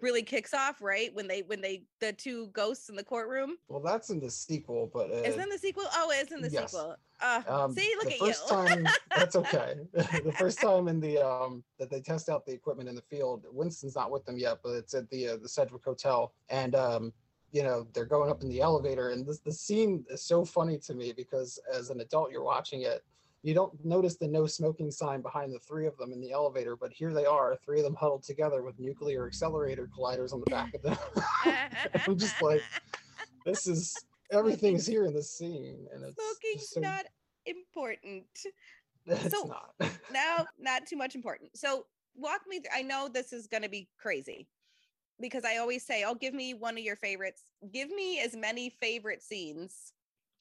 really 0.00 0.22
kicks 0.22 0.54
off, 0.54 0.80
right? 0.80 1.14
When 1.14 1.26
they 1.26 1.42
when 1.42 1.60
they 1.60 1.84
the 2.00 2.12
two 2.12 2.48
ghosts 2.48 2.88
in 2.88 2.96
the 2.96 3.04
courtroom. 3.04 3.56
Well, 3.68 3.82
that's 3.82 4.10
in 4.10 4.20
the 4.20 4.30
sequel, 4.30 4.90
but 4.92 5.10
uh, 5.10 5.14
is 5.14 5.36
in 5.36 5.48
the 5.48 5.58
sequel? 5.58 5.84
Oh, 5.92 6.10
it 6.10 6.26
is 6.26 6.32
in 6.32 6.40
the 6.40 6.50
yes. 6.50 6.72
sequel. 6.72 6.96
Uh, 7.20 7.42
um, 7.48 7.74
see, 7.74 7.92
look 7.96 8.12
at 8.12 8.18
first 8.18 8.44
you. 8.48 8.56
time, 8.56 8.88
that's 9.16 9.36
okay. 9.36 9.74
the 9.92 10.34
first 10.38 10.60
time 10.60 10.88
in 10.88 11.00
the 11.00 11.18
um 11.18 11.64
that 11.78 11.90
they 11.90 12.00
test 12.00 12.28
out 12.28 12.46
the 12.46 12.52
equipment 12.52 12.88
in 12.88 12.94
the 12.94 13.02
field, 13.02 13.46
Winston's 13.50 13.96
not 13.96 14.10
with 14.10 14.24
them 14.24 14.38
yet, 14.38 14.58
but 14.62 14.70
it's 14.70 14.94
at 14.94 15.08
the 15.10 15.28
uh, 15.28 15.36
the 15.36 15.48
Sedgwick 15.48 15.84
Hotel, 15.84 16.32
and 16.48 16.74
um 16.74 17.12
you 17.50 17.62
know 17.62 17.86
they're 17.94 18.04
going 18.04 18.30
up 18.30 18.42
in 18.42 18.48
the 18.48 18.60
elevator 18.60 19.10
and 19.10 19.26
this 19.26 19.38
the 19.38 19.52
scene 19.52 20.04
is 20.10 20.22
so 20.22 20.44
funny 20.44 20.78
to 20.78 20.94
me 20.94 21.12
because 21.16 21.58
as 21.72 21.88
an 21.90 22.00
adult 22.00 22.30
you're 22.30 22.42
watching 22.42 22.82
it 22.82 23.02
you 23.42 23.54
don't 23.54 23.72
notice 23.84 24.16
the 24.16 24.26
no 24.26 24.46
smoking 24.46 24.90
sign 24.90 25.20
behind 25.20 25.52
the 25.52 25.58
three 25.60 25.86
of 25.86 25.96
them 25.96 26.12
in 26.12 26.20
the 26.20 26.32
elevator 26.32 26.76
but 26.76 26.92
here 26.92 27.12
they 27.12 27.24
are 27.24 27.56
three 27.64 27.78
of 27.78 27.84
them 27.84 27.94
huddled 27.94 28.22
together 28.22 28.62
with 28.62 28.78
nuclear 28.78 29.26
accelerator 29.26 29.88
colliders 29.96 30.32
on 30.32 30.40
the 30.40 30.50
back 30.50 30.74
of 30.74 30.82
them. 30.82 30.96
I'm 32.06 32.18
just 32.18 32.40
like 32.42 32.62
this 33.44 33.66
is 33.66 33.96
everything's 34.32 34.86
here 34.86 35.06
in 35.06 35.14
this 35.14 35.36
scene 35.36 35.86
and 35.92 36.04
it's 36.04 36.16
smoking's 36.16 36.70
so, 36.70 36.80
not 36.80 37.06
important. 37.46 38.26
It's 39.10 39.30
so 39.30 39.44
not. 39.44 39.72
now 40.12 40.44
not 40.58 40.86
too 40.86 40.96
much 40.98 41.14
important. 41.14 41.56
So 41.56 41.86
walk 42.14 42.42
me 42.46 42.58
through 42.58 42.70
i 42.74 42.82
know 42.82 43.08
this 43.08 43.32
is 43.32 43.46
going 43.46 43.62
to 43.62 43.68
be 43.70 43.88
crazy 43.98 44.48
because 45.18 45.44
I 45.44 45.56
always 45.56 45.82
say, 45.82 46.04
"Oh, 46.06 46.14
give 46.14 46.34
me 46.34 46.52
one 46.52 46.76
of 46.76 46.84
your 46.84 46.96
favorites. 46.96 47.44
Give 47.72 47.88
me 47.88 48.20
as 48.20 48.36
many 48.36 48.68
favorite 48.68 49.22
scenes 49.22 49.94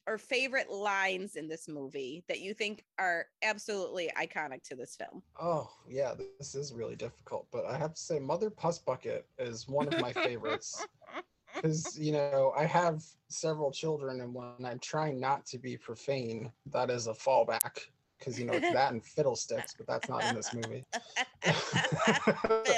or 0.07 0.17
favorite 0.17 0.71
lines 0.71 1.35
in 1.35 1.47
this 1.47 1.67
movie 1.67 2.23
that 2.27 2.39
you 2.39 2.53
think 2.53 2.83
are 2.97 3.25
absolutely 3.43 4.09
iconic 4.19 4.63
to 4.63 4.75
this 4.75 4.95
film." 4.95 5.21
Oh, 5.39 5.69
yeah, 5.87 6.13
this 6.39 6.55
is 6.55 6.73
really 6.73 6.95
difficult, 6.95 7.47
but 7.51 7.65
I 7.65 7.77
have 7.77 7.93
to 7.93 8.01
say 8.01 8.19
Mother 8.19 8.49
Puss 8.49 8.79
Bucket 8.79 9.27
is 9.37 9.67
one 9.67 9.93
of 9.93 9.99
my 10.01 10.13
favorites. 10.13 10.85
Cuz 11.61 11.97
you 11.97 12.11
know, 12.11 12.53
I 12.55 12.65
have 12.65 13.03
several 13.29 13.71
children 13.71 14.21
and 14.21 14.33
when 14.33 14.65
I'm 14.65 14.79
trying 14.79 15.19
not 15.19 15.45
to 15.47 15.57
be 15.57 15.77
profane, 15.77 16.51
that 16.67 16.89
is 16.89 17.07
a 17.07 17.13
fallback 17.13 17.87
because 18.17 18.39
you 18.39 18.45
know 18.45 18.53
it's 18.53 18.71
that 18.73 18.91
and 18.91 19.03
fiddlesticks, 19.03 19.73
but 19.77 19.87
that's 19.87 20.09
not 20.09 20.23
in 20.25 20.35
this 20.35 20.53
movie. 20.53 20.85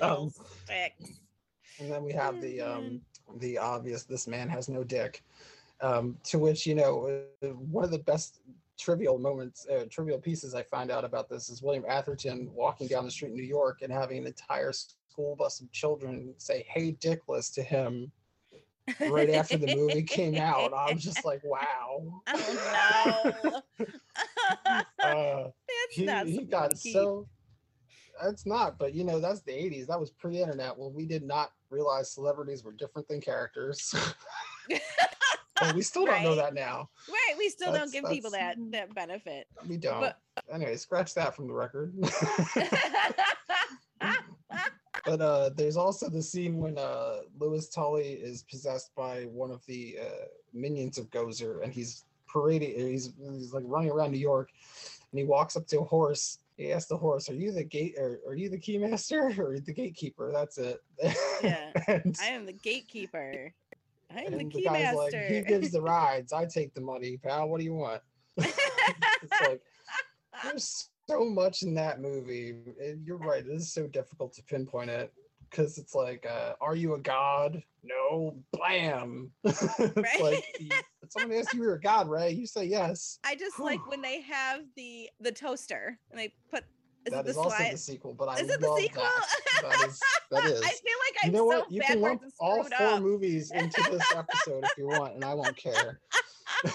Um, 0.01 0.29
fiddlesticks. 0.29 1.01
um, 1.01 1.15
and 1.79 1.91
then 1.91 2.03
we 2.03 2.11
have 2.11 2.41
the 2.41 2.61
um, 2.61 2.83
mm-hmm. 2.83 3.39
the 3.39 3.57
obvious 3.57 4.03
this 4.03 4.27
man 4.27 4.49
has 4.49 4.69
no 4.69 4.83
dick 4.83 5.23
um, 5.81 6.17
to 6.23 6.39
which 6.39 6.65
you 6.65 6.75
know 6.75 7.23
uh, 7.43 7.47
one 7.47 7.83
of 7.83 7.91
the 7.91 7.99
best 7.99 8.41
trivial 8.77 9.17
moments 9.17 9.67
uh, 9.67 9.83
trivial 9.89 10.17
pieces 10.17 10.55
i 10.55 10.63
find 10.63 10.89
out 10.89 11.03
about 11.03 11.29
this 11.29 11.49
is 11.49 11.61
william 11.61 11.83
atherton 11.87 12.49
walking 12.53 12.87
down 12.87 13.03
the 13.03 13.11
street 13.11 13.29
in 13.29 13.35
new 13.35 13.43
york 13.43 13.79
and 13.81 13.91
having 13.91 14.19
an 14.19 14.27
entire 14.27 14.71
school 14.71 15.35
bus 15.37 15.59
of 15.59 15.71
children 15.71 16.33
say 16.37 16.65
hey 16.69 16.93
dickless 16.93 17.53
to 17.53 17.61
him 17.61 18.11
right 19.01 19.29
after 19.29 19.57
the 19.57 19.75
movie 19.75 20.03
came 20.03 20.35
out. 20.35 20.73
I 20.73 20.91
was 20.93 21.03
just 21.03 21.25
like, 21.25 21.41
wow. 21.43 22.21
Oh 22.27 23.31
no. 23.79 23.85
Uh, 25.01 25.43
That's 25.43 25.53
he, 25.91 26.05
not 26.05 26.27
he 26.27 26.43
got 26.43 26.71
keep. 26.71 26.93
so 26.93 27.27
that's 28.21 28.45
not 28.45 28.77
but 28.77 28.93
you 28.93 29.03
know 29.03 29.19
that's 29.19 29.41
the 29.41 29.51
80s 29.51 29.87
that 29.87 29.99
was 29.99 30.11
pre-internet 30.11 30.77
when 30.77 30.93
we 30.93 31.05
did 31.05 31.23
not 31.23 31.51
realize 31.69 32.11
celebrities 32.11 32.63
were 32.63 32.73
different 32.73 33.07
than 33.07 33.21
characters 33.21 33.95
but 35.59 35.75
we 35.75 35.81
still 35.81 36.05
don't 36.05 36.23
know 36.23 36.35
that 36.35 36.53
now 36.53 36.89
Right. 37.07 37.35
We 37.37 37.49
still 37.49 37.71
That's- 37.71 37.91
don't 37.91 38.03
give 38.03 38.11
people 38.11 38.31
that 38.31 38.55
that 38.71 38.93
benefit. 38.95 39.47
we 39.67 39.77
don't 39.77 40.01
But- 40.01 40.19
anyway 40.51 40.75
scratch 40.77 41.13
that 41.15 41.35
from 41.35 41.47
the 41.47 41.53
record 41.53 41.93
but 45.05 45.21
uh 45.21 45.49
there's 45.55 45.77
also 45.77 46.09
the 46.09 46.21
scene 46.21 46.57
when 46.57 46.77
uh 46.77 47.19
Louis 47.39 47.67
Tully 47.69 48.13
is 48.13 48.43
possessed 48.43 48.91
by 48.95 49.23
one 49.23 49.51
of 49.51 49.65
the 49.65 49.97
uh 50.01 50.25
minions 50.53 50.97
of 50.97 51.09
Gozer 51.09 51.63
and 51.63 51.73
he's 51.73 52.05
parading 52.31 52.77
he's 52.77 53.11
he's 53.31 53.53
like 53.53 53.63
running 53.65 53.89
around 53.91 54.11
New 54.11 54.17
York 54.19 54.49
and 55.11 55.19
he 55.19 55.25
walks 55.25 55.55
up 55.55 55.65
to 55.67 55.79
a 55.79 55.83
horse 55.83 56.39
he 56.57 56.71
asks 56.71 56.89
the 56.89 56.97
horse 56.97 57.29
are 57.29 57.33
you 57.33 57.51
the 57.51 57.63
gate 57.63 57.95
or 57.97 58.19
are 58.27 58.35
you 58.35 58.49
the 58.49 58.59
keymaster 58.59 59.37
or 59.39 59.59
the 59.59 59.73
gatekeeper 59.73 60.31
that's 60.31 60.57
it 60.57 60.81
Yeah. 61.43 61.71
and, 61.87 62.15
I 62.21 62.27
am 62.27 62.45
the 62.45 62.53
gatekeeper. 62.53 63.53
I 64.15 64.21
am 64.21 64.31
the 64.33 64.39
and 64.39 64.51
key 64.51 64.61
the 64.63 64.69
guy's 64.69 64.95
master. 64.95 65.17
like 65.21 65.31
he 65.31 65.41
gives 65.41 65.71
the 65.71 65.81
rides 65.95 66.33
I 66.33 66.45
take 66.45 66.73
the 66.73 66.81
money 66.81 67.17
pal 67.17 67.47
what 67.49 67.59
do 67.59 67.65
you 67.65 67.73
want 67.75 68.01
it's 68.37 69.41
like 69.41 69.61
there's 70.43 70.89
so 71.09 71.25
much 71.25 71.63
in 71.63 71.73
that 71.73 71.99
movie. 71.99 72.55
and 72.79 73.05
You're 73.05 73.17
right. 73.17 73.45
It 73.45 73.49
is 73.51 73.73
so 73.73 73.87
difficult 73.87 74.31
to 74.33 74.43
pinpoint 74.43 74.89
it 74.91 75.11
because 75.49 75.77
it's 75.79 75.95
like, 75.95 76.25
uh, 76.29 76.53
are 76.61 76.75
you 76.75 76.93
a 76.93 76.99
god? 76.99 77.61
No. 77.83 78.37
Blam. 78.53 79.31
it's 79.43 79.63
Right. 79.97 80.21
like 80.21 80.85
someone 81.09 81.35
asks 81.37 81.53
you, 81.53 81.63
you're 81.63 81.73
a 81.73 81.81
god, 81.81 82.07
Ray. 82.09 82.31
You 82.31 82.45
say 82.45 82.65
yes. 82.65 83.17
I 83.23 83.35
just 83.35 83.59
like 83.59 83.85
when 83.89 84.01
they 84.01 84.21
have 84.21 84.61
the 84.75 85.09
the 85.19 85.31
toaster 85.31 85.97
and 86.11 86.19
they 86.19 86.33
put 86.51 86.63
is 87.05 87.13
That 87.13 87.27
is 87.27 87.37
also 87.37 87.55
slide? 87.55 87.73
the 87.73 87.77
sequel, 87.77 88.13
but 88.13 88.29
I 88.29 88.39
Is 88.39 88.49
it 88.49 88.59
the 88.59 88.75
sequel? 88.79 89.03
that. 89.03 89.61
That 89.61 89.87
is. 89.89 89.99
That 90.31 90.45
is. 90.45 90.61
I 90.61 90.65
feel 90.69 90.99
like 91.05 91.15
you 91.15 91.19
I'm 91.25 91.31
know 91.31 91.39
so 91.51 91.59
what? 91.59 91.71
You 91.71 91.81
can 91.81 92.01
lump 92.01 92.21
all 92.39 92.63
four 92.63 92.87
up. 92.87 93.01
movies 93.01 93.51
into 93.55 93.81
this 93.91 94.05
episode 94.15 94.63
if 94.65 94.77
you 94.77 94.87
want, 94.87 95.15
and 95.15 95.23
I 95.25 95.33
won't 95.33 95.55
care. 95.55 95.99
I'm 96.63 96.69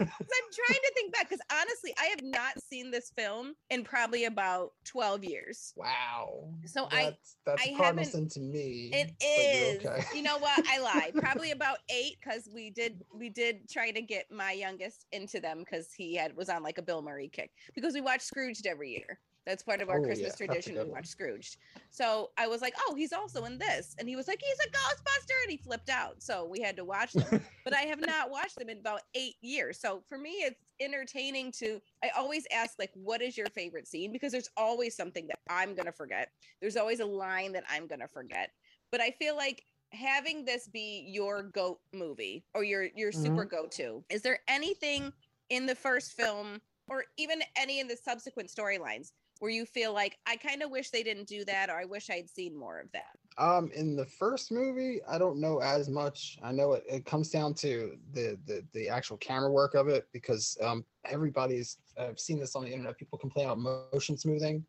trying 0.00 0.80
to 0.82 0.92
think 0.94 1.12
back 1.12 1.28
because 1.28 1.40
honestly, 1.52 1.94
I 1.98 2.06
have 2.06 2.22
not 2.22 2.60
seen 2.60 2.90
this 2.90 3.12
film 3.16 3.54
in 3.70 3.84
probably 3.84 4.24
about 4.24 4.72
12 4.86 5.24
years. 5.24 5.72
wow. 5.76 6.48
So 6.64 6.88
I- 6.90 7.04
that's, 7.04 7.36
that's 7.46 7.62
I 7.68 7.74
cardinal 7.76 8.28
to 8.28 8.40
me. 8.40 8.90
It 8.92 9.12
is. 9.24 9.84
okay. 9.86 10.02
You 10.14 10.22
know 10.22 10.38
what? 10.38 10.66
I 10.68 10.80
lied. 10.80 11.12
Probably 11.14 11.52
about 11.52 11.78
eight 11.90 12.16
because 12.22 12.48
we 12.52 12.70
did 12.70 13.02
we 13.14 13.28
did 13.28 13.68
try 13.70 13.90
to 13.90 14.00
get 14.02 14.26
my 14.30 14.52
youngest 14.52 15.06
into 15.12 15.40
them 15.40 15.58
because 15.60 15.88
he 15.96 16.14
had 16.16 16.34
was 16.36 16.48
on 16.48 16.62
like 16.62 16.78
a 16.78 16.82
Bill 16.82 17.02
Murray 17.02 17.28
kick 17.28 17.50
because 17.74 17.94
we 17.94 18.00
watched 18.00 18.22
Scrooged 18.22 18.66
every 18.66 18.90
year. 18.90 19.20
That's 19.48 19.62
part 19.62 19.80
of 19.80 19.88
our 19.88 19.98
Oh, 19.98 20.04
Christmas 20.04 20.38
yeah, 20.38 20.46
tradition. 20.46 20.78
We 20.78 20.90
watch 20.92 21.06
Scrooged. 21.06 21.56
So 21.90 22.32
I 22.36 22.46
was 22.46 22.60
like, 22.60 22.74
oh, 22.86 22.94
he's 22.94 23.14
also 23.14 23.44
in 23.44 23.56
this, 23.56 23.96
and 23.98 24.06
he 24.06 24.14
was 24.14 24.28
like, 24.28 24.42
he's 24.42 24.66
a 24.66 24.70
Ghostbuster, 24.70 25.42
and 25.44 25.50
he 25.50 25.56
flipped 25.56 25.88
out. 25.88 26.22
So 26.22 26.44
we 26.44 26.60
had 26.60 26.76
to 26.76 26.84
watch 26.84 27.14
them. 27.14 27.40
but 27.64 27.74
I 27.74 27.80
have 27.80 27.98
not 27.98 28.30
watched 28.30 28.58
them 28.58 28.68
in 28.68 28.78
about 28.78 29.00
eight 29.14 29.36
years. 29.40 29.80
So 29.80 30.02
for 30.06 30.18
me, 30.18 30.32
it's 30.32 30.60
entertaining 30.80 31.50
to. 31.52 31.80
I 32.04 32.10
always 32.16 32.46
ask 32.52 32.74
like, 32.78 32.90
what 32.92 33.22
is 33.22 33.38
your 33.38 33.46
favorite 33.48 33.88
scene? 33.88 34.12
Because 34.12 34.32
there's 34.32 34.50
always 34.58 34.94
something 34.94 35.26
that 35.28 35.38
I'm 35.48 35.74
gonna 35.74 35.92
forget. 35.92 36.28
There's 36.60 36.76
always 36.76 37.00
a 37.00 37.06
line 37.06 37.52
that 37.52 37.64
I'm 37.70 37.86
gonna 37.86 38.06
forget. 38.08 38.50
But 38.92 39.00
I 39.00 39.12
feel 39.12 39.34
like 39.34 39.64
having 39.92 40.44
this 40.44 40.68
be 40.68 41.06
your 41.08 41.44
goat 41.44 41.80
movie 41.94 42.44
or 42.54 42.64
your 42.64 42.88
your 42.94 43.12
super 43.12 43.46
Mm-hmm. 43.46 43.48
go 43.48 43.66
to. 43.66 44.04
Is 44.10 44.20
there 44.20 44.40
anything 44.46 45.10
in 45.48 45.64
the 45.64 45.74
first 45.74 46.12
film 46.12 46.60
or 46.88 47.04
even 47.16 47.40
any 47.56 47.80
in 47.80 47.88
the 47.88 47.96
subsequent 47.96 48.50
storylines 48.50 49.12
where 49.38 49.50
you 49.50 49.64
feel 49.64 49.92
like 49.92 50.18
I 50.26 50.36
kind 50.36 50.62
of 50.62 50.70
wish 50.70 50.90
they 50.90 51.02
didn't 51.02 51.28
do 51.28 51.44
that 51.44 51.70
or 51.70 51.74
I 51.74 51.84
wish 51.84 52.10
I'd 52.10 52.28
seen 52.28 52.56
more 52.56 52.80
of 52.80 52.90
that? 52.92 53.16
Um, 53.36 53.70
in 53.74 53.94
the 53.94 54.06
first 54.06 54.50
movie, 54.50 55.00
I 55.08 55.16
don't 55.18 55.40
know 55.40 55.58
as 55.60 55.88
much. 55.88 56.38
I 56.42 56.50
know 56.52 56.72
it, 56.72 56.84
it 56.88 57.04
comes 57.04 57.30
down 57.30 57.54
to 57.54 57.96
the, 58.12 58.36
the 58.46 58.64
the 58.72 58.88
actual 58.88 59.16
camera 59.16 59.50
work 59.50 59.74
of 59.74 59.88
it 59.88 60.08
because 60.12 60.58
um 60.60 60.84
everybody's 61.04 61.78
I've 61.96 62.18
seen 62.18 62.40
this 62.40 62.56
on 62.56 62.64
the 62.64 62.70
internet. 62.70 62.98
People 62.98 63.18
complain 63.18 63.46
about 63.46 63.58
motion 63.92 64.16
smoothing, 64.16 64.64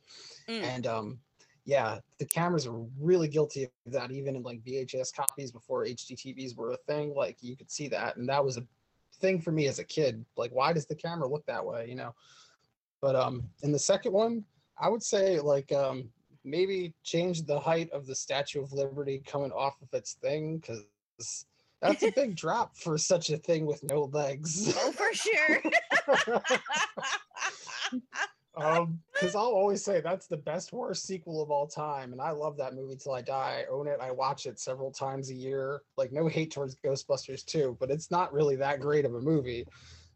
Mm. 0.47 0.63
and 0.63 0.87
um 0.87 1.19
yeah, 1.65 1.99
the 2.17 2.25
cameras 2.25 2.65
are 2.65 2.85
really 2.99 3.27
guilty 3.27 3.63
of 3.63 3.91
that. 3.91 4.11
Even 4.11 4.35
in 4.35 4.43
like 4.43 4.63
VHS 4.63 5.13
copies 5.15 5.51
before 5.51 5.85
HD 5.85 6.15
TVs 6.15 6.55
were 6.55 6.71
a 6.71 6.77
thing, 6.87 7.13
like 7.13 7.37
you 7.41 7.55
could 7.55 7.69
see 7.69 7.87
that, 7.89 8.17
and 8.17 8.27
that 8.29 8.43
was 8.43 8.57
a 8.57 8.65
thing 9.19 9.39
for 9.41 9.51
me 9.51 9.67
as 9.67 9.77
a 9.79 9.83
kid. 9.83 10.25
Like, 10.37 10.51
why 10.51 10.73
does 10.73 10.85
the 10.85 10.95
camera 10.95 11.27
look 11.27 11.45
that 11.45 11.63
way? 11.63 11.87
You 11.87 11.95
know. 11.95 12.15
But 13.01 13.15
um, 13.15 13.49
in 13.63 13.71
the 13.71 13.79
second 13.79 14.13
one, 14.13 14.43
I 14.79 14.89
would 14.89 15.03
say 15.03 15.39
like 15.39 15.71
um 15.71 16.09
maybe 16.43 16.93
change 17.03 17.43
the 17.43 17.59
height 17.59 17.89
of 17.91 18.05
the 18.07 18.15
Statue 18.15 18.61
of 18.61 18.71
Liberty 18.73 19.21
coming 19.25 19.51
off 19.51 19.81
of 19.81 19.89
its 19.93 20.13
thing 20.13 20.57
because 20.57 20.85
that's 21.81 22.03
a 22.03 22.11
big 22.15 22.35
drop 22.35 22.75
for 22.77 22.97
such 22.97 23.29
a 23.29 23.37
thing 23.37 23.65
with 23.65 23.83
no 23.83 24.05
legs. 24.05 24.73
Oh, 24.77 24.91
for 24.91 25.13
sure. 25.13 25.61
um, 28.55 28.99
because 29.13 29.35
I'll 29.35 29.43
always 29.43 29.83
say 29.83 30.01
that's 30.01 30.27
the 30.27 30.37
best 30.37 30.73
worst 30.73 31.05
sequel 31.05 31.41
of 31.41 31.51
all 31.51 31.67
time, 31.67 32.11
and 32.11 32.21
I 32.21 32.31
love 32.31 32.57
that 32.57 32.73
movie 32.73 32.95
till 32.95 33.13
I 33.13 33.21
die. 33.21 33.63
I 33.63 33.71
own 33.71 33.87
it. 33.87 33.99
I 34.01 34.11
watch 34.11 34.45
it 34.45 34.59
several 34.59 34.91
times 34.91 35.29
a 35.29 35.35
year. 35.35 35.81
Like 35.97 36.11
no 36.11 36.27
hate 36.27 36.51
towards 36.51 36.75
Ghostbusters 36.75 37.45
2, 37.45 37.77
but 37.79 37.91
it's 37.91 38.11
not 38.11 38.33
really 38.33 38.55
that 38.57 38.79
great 38.79 39.05
of 39.05 39.15
a 39.15 39.21
movie 39.21 39.67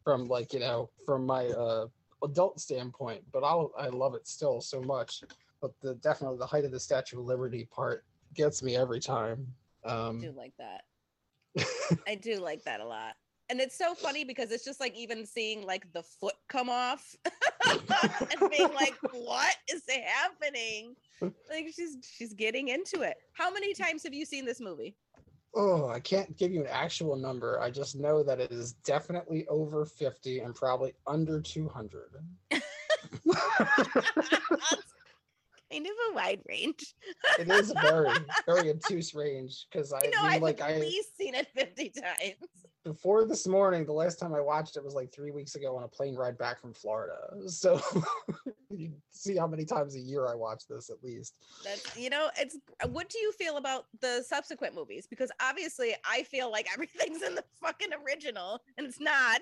from 0.03 0.27
like 0.27 0.53
you 0.53 0.59
know 0.59 0.89
from 1.05 1.25
my 1.25 1.47
uh 1.47 1.87
adult 2.23 2.59
standpoint. 2.59 3.23
But 3.31 3.43
I'll 3.43 3.71
I 3.77 3.87
love 3.87 4.15
it 4.15 4.27
still 4.27 4.61
so 4.61 4.81
much. 4.81 5.23
But 5.61 5.71
the 5.81 5.95
definitely 5.95 6.37
the 6.37 6.45
height 6.45 6.65
of 6.65 6.71
the 6.71 6.79
Statue 6.79 7.19
of 7.19 7.25
Liberty 7.25 7.67
part 7.71 8.03
gets 8.33 8.63
me 8.63 8.75
every 8.75 8.99
time. 8.99 9.47
Um, 9.85 10.19
I 10.19 10.25
do 10.25 10.31
like 10.31 10.53
that. 10.57 10.83
I 12.07 12.15
do 12.15 12.39
like 12.39 12.63
that 12.63 12.79
a 12.79 12.85
lot. 12.85 13.13
And 13.49 13.59
it's 13.59 13.77
so 13.77 13.93
funny 13.93 14.23
because 14.23 14.51
it's 14.51 14.65
just 14.65 14.79
like 14.79 14.95
even 14.95 15.25
seeing 15.25 15.65
like 15.65 15.91
the 15.93 16.01
foot 16.01 16.35
come 16.47 16.69
off 16.69 17.15
and 17.69 18.49
being 18.49 18.73
like, 18.73 18.95
what 19.11 19.55
is 19.71 19.83
happening? 19.87 20.95
Like 21.21 21.67
she's 21.75 21.97
she's 22.01 22.33
getting 22.33 22.69
into 22.69 23.01
it. 23.01 23.15
How 23.33 23.51
many 23.51 23.73
times 23.73 24.03
have 24.03 24.13
you 24.13 24.25
seen 24.25 24.45
this 24.45 24.59
movie? 24.59 24.95
Oh, 25.55 25.87
I 25.87 25.99
can't 25.99 26.35
give 26.37 26.51
you 26.51 26.61
an 26.61 26.67
actual 26.71 27.15
number. 27.15 27.59
I 27.59 27.69
just 27.69 27.95
know 27.95 28.23
that 28.23 28.39
it 28.39 28.51
is 28.51 28.73
definitely 28.73 29.45
over 29.47 29.85
50 29.85 30.39
and 30.39 30.55
probably 30.55 30.93
under 31.05 31.39
200. 31.41 32.09
kind 35.71 35.85
of 35.85 35.91
a 36.11 36.13
wide 36.15 36.41
range. 36.47 36.93
it 37.39 37.49
is 37.49 37.71
a 37.71 37.73
very, 37.81 38.09
very 38.45 38.69
obtuse 38.71 39.13
range 39.13 39.65
because 39.71 39.93
I 39.93 39.99
You 40.03 40.11
know, 40.11 40.23
mean, 40.23 40.31
I've 40.33 40.41
like, 40.41 40.61
at 40.61 40.71
I 40.71 40.79
least 40.79 41.17
seen 41.17 41.35
it 41.35 41.47
50 41.55 41.89
times. 41.89 42.65
Before 42.83 43.25
this 43.25 43.47
morning, 43.47 43.85
the 43.85 43.93
last 43.93 44.19
time 44.19 44.33
I 44.33 44.41
watched 44.41 44.75
it 44.75 44.83
was 44.83 44.93
like 44.93 45.11
three 45.11 45.31
weeks 45.31 45.55
ago 45.55 45.75
on 45.77 45.83
a 45.83 45.87
plane 45.87 46.15
ride 46.15 46.37
back 46.37 46.59
from 46.59 46.73
Florida. 46.73 47.15
So 47.47 47.79
you 48.69 48.91
see 49.11 49.37
how 49.37 49.47
many 49.47 49.63
times 49.63 49.95
a 49.95 49.99
year 49.99 50.27
I 50.27 50.35
watch 50.35 50.63
this 50.67 50.89
at 50.89 51.03
least. 51.03 51.35
That's 51.63 51.95
you 51.95 52.09
know, 52.09 52.29
it's 52.37 52.57
what 52.89 53.09
do 53.09 53.19
you 53.19 53.31
feel 53.31 53.57
about 53.57 53.85
the 54.01 54.23
subsequent 54.27 54.75
movies? 54.75 55.07
Because 55.07 55.31
obviously 55.41 55.95
I 56.09 56.23
feel 56.23 56.51
like 56.51 56.67
everything's 56.73 57.21
in 57.21 57.35
the 57.35 57.43
fucking 57.61 57.89
original 58.05 58.61
and 58.77 58.87
it's 58.87 58.99
not. 58.99 59.41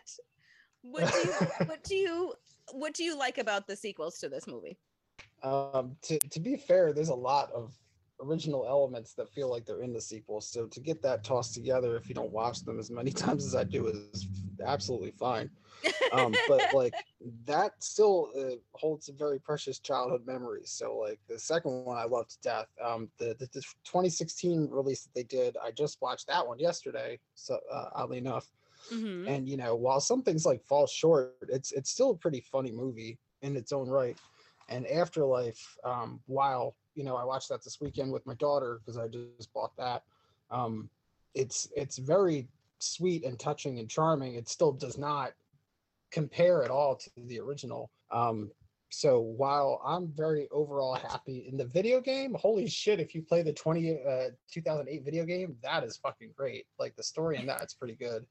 What 0.82 1.12
do 1.12 1.20
you 1.20 1.34
what 1.68 1.84
do 1.84 1.96
you 1.96 2.34
what 2.74 2.94
do 2.94 3.04
you 3.04 3.18
like 3.18 3.38
about 3.38 3.68
the 3.68 3.76
sequels 3.76 4.18
to 4.20 4.30
this 4.30 4.48
movie? 4.48 4.78
Um, 5.44 5.96
to, 6.04 6.20
to 6.20 6.40
be 6.40 6.58
fair, 6.58 6.94
there's 6.94 7.10
a 7.10 7.16
lot 7.16 7.52
of 7.52 7.74
original 8.22 8.66
elements 8.68 9.14
that 9.16 9.30
feel 9.34 9.50
like 9.50 9.66
they're 9.66 9.82
in 9.82 9.94
the 9.94 10.02
sequel. 10.02 10.42
So 10.42 10.68
to 10.68 10.80
get 10.80 11.02
that 11.04 11.24
tossed 11.24 11.54
together, 11.54 11.96
if 11.98 12.08
you 12.10 12.16
don't 12.16 12.32
watch 12.32 12.64
them 12.64 12.80
as 12.80 12.92
many 12.92 13.12
times 13.24 13.46
as 13.46 13.56
I 13.56 13.64
do, 13.64 13.88
is 13.88 14.28
absolutely 14.66 15.12
fine. 15.12 15.50
Um, 16.12 16.40
but 16.48 16.62
like 16.74 16.94
that 17.46 17.72
still 17.80 18.30
uh, 18.38 18.56
holds 18.74 19.06
some 19.08 19.18
very 19.18 19.40
precious 19.40 19.80
childhood 19.80 20.26
memories. 20.26 20.72
So 20.72 20.98
like 20.98 21.20
the 21.28 21.40
second 21.40 21.86
one, 21.86 21.98
I 21.98 22.06
love 22.06 22.28
to 22.28 22.38
death. 22.42 22.68
Um, 22.84 23.10
the, 23.18 23.36
the, 23.40 23.48
the 23.54 23.62
2016 23.86 24.70
release 24.72 25.04
that 25.04 25.14
they 25.16 25.24
did, 25.24 25.58
I 25.64 25.72
just 25.72 26.02
watched 26.02 26.28
that 26.28 26.46
one 26.48 26.60
yesterday. 26.60 27.20
So 27.36 27.60
uh, 27.72 27.90
oddly 27.96 28.18
enough, 28.18 28.48
Mhm. 28.92 29.28
and 29.28 29.48
you 29.48 29.58
know 29.58 29.76
while 29.76 30.00
some 30.00 30.24
things 30.24 30.46
like 30.46 30.64
fall 30.66 30.88
short 30.88 31.36
it's 31.50 31.72
it's 31.72 31.92
still 31.92 32.10
a 32.12 32.18
pretty 32.18 32.42
funny 32.42 32.72
movie 32.72 33.20
in 33.44 33.56
its 33.56 33.72
own 33.72 33.88
right 33.88 34.18
and 34.70 34.88
afterlife 34.88 35.78
um 35.84 36.20
while 36.26 36.76
you 36.96 37.04
know 37.04 37.16
i 37.16 37.24
watched 37.24 37.50
that 37.50 37.64
this 37.64 37.80
weekend 37.82 38.12
with 38.12 38.26
my 38.26 38.34
daughter 38.36 38.80
because 38.80 38.98
i 38.98 39.08
just 39.08 39.54
bought 39.54 39.76
that 39.78 40.04
um 40.50 40.90
it's 41.34 41.70
it's 41.76 41.98
very 41.98 42.48
sweet 42.80 43.24
and 43.24 43.40
touching 43.40 43.80
and 43.80 43.90
charming 43.90 44.36
it 44.36 44.50
still 44.50 44.72
does 44.72 44.98
not 44.98 45.34
compare 46.12 46.64
at 46.64 46.72
all 46.72 46.96
to 46.96 47.10
the 47.28 47.40
original 47.40 47.90
um 48.12 48.52
so 48.92 49.20
while 49.20 49.82
I'm 49.86 50.10
very 50.10 50.50
overall 50.52 50.96
happy 50.96 51.48
in 51.50 51.56
the 51.56 51.66
video 51.66 52.02
game, 52.02 52.36
holy 52.38 52.68
shit, 52.68 53.00
if 53.00 53.16
you 53.16 53.22
play 53.22 53.42
the 53.42 53.54
20 53.54 54.00
uh 54.06 54.30
2008 54.52 55.06
video 55.06 55.26
game, 55.26 55.56
that 55.64 55.84
is 55.84 55.98
fucking 55.98 56.32
great. 56.36 56.66
Like 56.78 56.96
the 56.98 57.04
story 57.04 57.38
in 57.38 57.46
that's 57.46 57.74
pretty 57.74 57.96
good. 57.96 58.26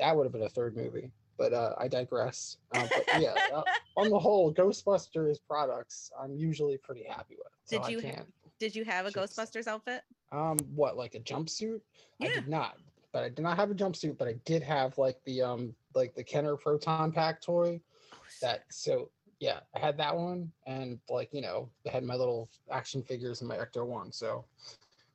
That 0.00 0.16
would 0.16 0.24
have 0.24 0.32
been 0.32 0.42
a 0.42 0.48
third 0.48 0.76
movie, 0.76 1.12
but 1.42 1.52
uh 1.52 1.74
I 1.76 1.88
digress. 1.88 2.58
Um, 2.74 2.88
but 2.88 3.04
yeah, 3.20 3.34
uh, 3.52 3.62
on 3.96 4.10
the 4.10 4.18
whole, 4.18 4.54
Ghostbusters 4.54 5.38
products 5.46 6.12
I'm 6.20 6.36
usually 6.36 6.78
pretty 6.78 7.04
happy 7.04 7.36
with. 7.36 7.52
So 7.64 7.80
Did 7.80 7.90
you 7.90 8.10
ha-. 8.10 8.22
Did 8.60 8.76
you 8.76 8.84
have 8.84 9.06
a 9.06 9.10
Just- 9.10 9.36
Ghostbusters 9.36 9.66
outfit? 9.66 10.02
Um, 10.30 10.56
what 10.74 10.96
like 10.96 11.14
a 11.16 11.20
jumpsuit? 11.20 11.80
Yeah. 12.20 12.28
I 12.28 12.34
did 12.34 12.48
not, 12.48 12.78
but 13.12 13.24
I 13.24 13.28
did 13.28 13.40
not 13.40 13.56
have 13.56 13.70
a 13.70 13.74
jumpsuit, 13.74 14.16
but 14.16 14.28
I 14.28 14.34
did 14.44 14.62
have 14.62 14.96
like 14.98 15.18
the 15.24 15.42
um 15.42 15.74
like 15.94 16.14
the 16.14 16.22
Kenner 16.22 16.56
Proton 16.56 17.10
Pack 17.10 17.42
toy. 17.42 17.80
Oh, 18.12 18.16
That 18.40 18.64
so 18.70 19.10
yeah, 19.40 19.60
I 19.74 19.80
had 19.80 19.98
that 19.98 20.16
one, 20.16 20.52
and 20.68 21.00
like 21.10 21.28
you 21.32 21.42
know, 21.42 21.68
I 21.86 21.90
had 21.90 22.04
my 22.04 22.14
little 22.14 22.48
action 22.70 23.02
figures 23.02 23.40
and 23.40 23.48
my 23.48 23.56
Ecto 23.56 23.84
one. 23.84 24.12
So 24.12 24.44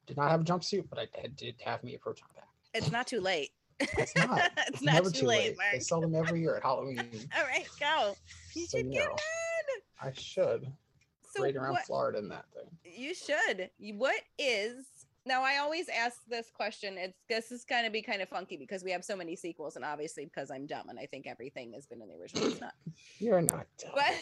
did 0.06 0.18
not 0.18 0.30
have 0.30 0.42
a 0.42 0.44
jumpsuit, 0.44 0.90
but 0.90 1.00
I 1.00 1.28
did 1.38 1.56
have 1.64 1.84
me 1.84 1.96
a 1.96 2.00
Proton 2.00 2.28
Pack. 2.36 2.48
It's 2.74 2.92
not 2.92 3.08
too 3.08 3.22
late. 3.22 3.52
It's 3.98 4.16
not. 4.16 4.52
it's 4.68 4.82
not 4.82 4.94
never 4.96 5.12
too, 5.12 5.28
late, 5.28 5.56
Mark. 5.58 5.70
They 5.74 5.80
sell 5.80 6.02
them 6.02 6.16
every 6.16 6.42
year 6.42 6.56
at 6.56 6.64
Halloween. 6.64 7.00
All 7.38 7.44
right, 7.44 7.68
go. 7.80 8.16
You 8.56 8.66
so 8.66 8.78
should 8.78 8.88
you 8.88 8.94
get 8.94 9.04
know, 9.06 9.12
one. 9.12 9.20
I 10.02 10.12
should 10.14 10.68
So 11.34 11.44
raid 11.44 11.56
around 11.56 11.74
what, 11.74 11.86
Florida 11.86 12.18
in 12.20 12.28
that 12.30 12.46
thing. 12.54 12.70
you 12.84 13.14
should. 13.14 13.70
What 13.98 14.20
is 14.40 14.86
now? 15.26 15.44
I 15.44 15.58
always 15.58 15.90
ask 15.90 16.22
this 16.28 16.50
question. 16.50 16.98
It's 16.98 17.20
this 17.30 17.52
is 17.52 17.66
going 17.66 17.84
to 17.84 17.92
be 17.92 18.02
kind 18.02 18.22
of 18.22 18.30
funky 18.30 18.58
because 18.58 18.84
we 18.84 18.92
have 18.92 19.04
so 19.06 19.16
many 19.16 19.36
sequels, 19.36 19.76
and 19.76 19.86
obviously 19.86 20.26
because 20.26 20.50
I'm 20.50 20.66
dumb 20.66 20.90
and 20.90 20.98
I 21.00 21.06
think 21.06 21.28
everything 21.28 21.74
has 21.74 21.86
been 21.86 22.02
in 22.02 22.08
the 22.08 22.16
original. 22.16 22.48
It's 22.48 22.62
not. 22.62 22.74
You're 23.20 23.42
not 23.42 23.68
dumb. 23.78 23.92
But 23.94 24.14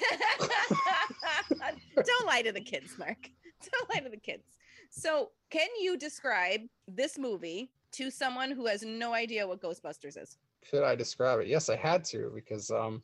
don't 2.06 2.26
lie 2.28 2.42
to 2.42 2.52
the 2.52 2.62
kids, 2.62 2.98
Mark. 2.98 3.30
Don't 3.72 3.90
lie 3.94 4.02
to 4.02 4.10
the 4.10 4.18
kids. 4.18 4.44
So, 4.92 5.32
can 5.50 5.68
you 5.82 5.98
describe 5.98 6.62
this 6.88 7.18
movie 7.18 7.72
to 7.96 8.12
someone 8.12 8.52
who 8.52 8.66
has 8.66 8.84
no 8.84 9.14
idea 9.14 9.48
what 9.48 9.62
Ghostbusters 9.62 10.22
is? 10.22 10.38
Should 10.64 10.84
I 10.84 10.96
describe 10.96 11.40
it? 11.40 11.48
Yes, 11.48 11.70
I 11.70 11.75
had 11.75 12.04
to 12.06 12.32
because 12.34 12.72
um, 12.72 13.04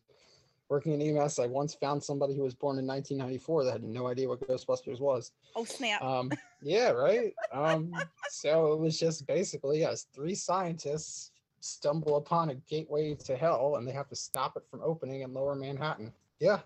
working 0.70 1.00
in 1.00 1.18
EMS, 1.18 1.40
I 1.40 1.48
once 1.48 1.74
found 1.74 2.04
somebody 2.04 2.36
who 2.36 2.44
was 2.44 2.56
born 2.56 2.80
in 2.80 2.88
1994 2.88 3.66
that 3.66 3.72
had 3.74 3.84
no 3.84 4.08
idea 4.08 4.28
what 4.28 4.48
Ghostbusters 4.48 5.00
was. 5.00 5.32
Oh 5.56 5.66
snap! 5.66 6.02
Um, 6.02 6.32
yeah, 6.62 6.90
right. 6.90 7.34
Um, 7.52 7.94
so 8.30 8.74
it 8.74 8.80
was 8.80 9.00
just 9.00 9.28
basically 9.28 9.80
yes, 9.80 10.08
three 10.14 10.36
scientists 10.36 11.32
stumble 11.60 12.18
upon 12.18 12.50
a 12.50 12.56
gateway 12.56 13.16
to 13.16 13.36
hell, 13.36 13.76
and 13.76 13.88
they 13.88 13.92
have 13.92 14.10
to 14.10 14.16
stop 14.16 14.58
it 14.58 14.64
from 14.70 14.82
opening 14.84 15.22
in 15.22 15.34
Lower 15.34 15.56
Manhattan. 15.56 16.12
Yeah, 16.40 16.60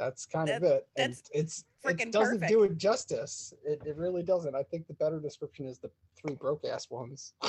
that's 0.00 0.24
kind 0.24 0.48
of 0.48 0.62
it. 0.62 0.88
And 0.96 1.14
it's 1.32 1.64
it 1.84 2.10
doesn't 2.10 2.46
do 2.48 2.62
it 2.62 2.78
justice. 2.78 3.52
It, 3.64 3.82
it 3.84 3.96
really 3.96 4.22
doesn't. 4.22 4.54
I 4.54 4.62
think 4.62 4.86
the 4.86 4.94
better 4.94 5.20
description 5.20 5.66
is 5.66 5.78
the 5.78 5.90
three 6.16 6.34
broke 6.34 6.64
ass 6.64 6.88
ones 6.90 7.34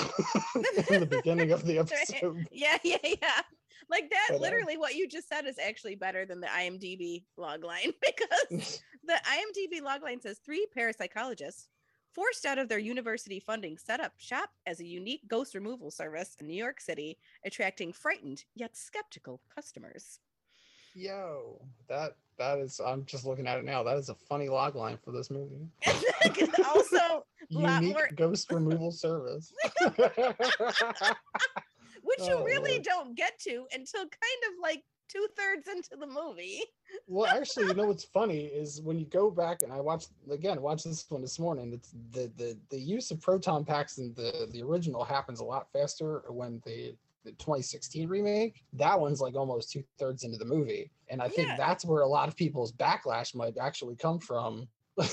in 0.90 1.00
the 1.00 1.08
beginning 1.10 1.52
of 1.52 1.66
the 1.66 1.78
Right. 1.80 1.92
episode. 1.92 2.46
yeah, 2.52 2.78
yeah, 2.84 2.98
yeah. 3.04 3.42
Like 3.90 4.10
that. 4.10 4.28
But, 4.30 4.36
um, 4.36 4.42
literally, 4.42 4.78
what 4.78 4.96
you 4.96 5.08
just 5.08 5.30
said 5.30 5.46
is 5.46 5.58
actually 5.58 5.96
better 5.96 6.26
than 6.26 6.42
the 6.42 6.48
IMDb 6.48 7.24
logline 7.40 7.94
because 8.02 8.82
the 9.06 9.14
IMDb 9.26 9.82
logline 9.82 10.22
says 10.22 10.40
three 10.46 10.68
parapsychologists 10.78 11.68
forced 12.14 12.46
out 12.46 12.58
of 12.58 12.68
their 12.68 12.80
university 12.80 13.40
funding 13.40 13.78
set 13.78 14.02
up 14.02 14.12
shop 14.18 14.50
as 14.68 14.82
a 14.82 14.86
unique 14.86 15.22
ghost 15.30 15.56
removal 15.56 15.90
service 15.90 16.36
in 16.42 16.48
New 16.48 16.54
York 16.54 16.82
City, 16.82 17.18
attracting 17.46 17.94
frightened 17.94 18.44
yet 18.56 18.76
skeptical 18.76 19.40
customers. 19.54 20.20
Yo, 20.94 21.62
that 21.88 22.18
that 22.42 22.60
is. 22.60 22.80
I'm 22.86 23.06
just 23.06 23.26
looking 23.26 23.48
at 23.48 23.58
it 23.60 23.66
now. 23.66 23.84
That 23.84 23.98
is 23.98 24.10
a 24.10 24.16
funny 24.16 24.50
log 24.50 24.76
line 24.76 24.98
for 25.04 25.12
this 25.12 25.30
movie. 25.30 25.68
also, 26.66 27.26
Unique 27.50 27.94
more- 27.94 28.10
ghost 28.16 28.52
removal 28.52 28.92
service. 28.92 29.54
which 32.04 32.20
you 32.28 32.34
Oh, 32.34 32.44
really 32.44 32.72
Lord. 32.74 32.84
don't 32.84 33.16
get 33.16 33.40
to 33.42 33.66
until 33.74 34.02
kind 34.02 34.42
of 34.50 34.54
like 34.62 34.84
two 35.08 35.28
thirds 35.38 35.68
into 35.68 35.96
the 36.00 36.08
movie. 36.08 36.62
well, 37.08 37.26
actually, 37.28 37.68
you 37.68 37.74
know 37.74 37.86
what's 37.88 38.06
funny 38.06 38.46
is 38.46 38.82
when 38.82 38.98
you 38.98 39.06
go 39.06 39.30
back 39.30 39.62
and 39.62 39.72
I 39.72 39.80
watched 39.82 40.10
again, 40.30 40.62
watch 40.62 40.84
this 40.84 41.06
one 41.10 41.22
this 41.22 41.38
morning. 41.40 41.74
It's 41.74 41.94
the 42.12 42.32
the 42.38 42.58
the 42.70 42.80
use 42.80 43.12
of 43.12 43.22
proton 43.22 43.64
packs 43.66 43.98
in 43.98 44.14
the 44.16 44.48
the 44.52 44.62
original 44.64 45.04
happens 45.04 45.40
a 45.40 45.44
lot 45.46 45.68
faster 45.72 46.24
when 46.30 46.62
the 46.66 46.96
the 47.24 47.32
2016 47.32 48.08
remake. 48.10 48.64
That 48.74 49.00
one's 49.00 49.22
like 49.22 49.36
almost 49.36 49.72
two 49.72 49.84
thirds 50.00 50.24
into 50.24 50.38
the 50.38 50.46
movie, 50.46 50.92
and 51.10 51.22
I 51.22 51.28
think 51.28 51.50
that's 51.58 51.86
where 51.86 52.02
a 52.02 52.08
lot 52.08 52.28
of 52.28 52.36
people's 52.36 52.72
backlash 52.72 53.36
might 53.36 53.58
actually 53.58 53.96
come 53.96 54.20
from. 54.20 54.68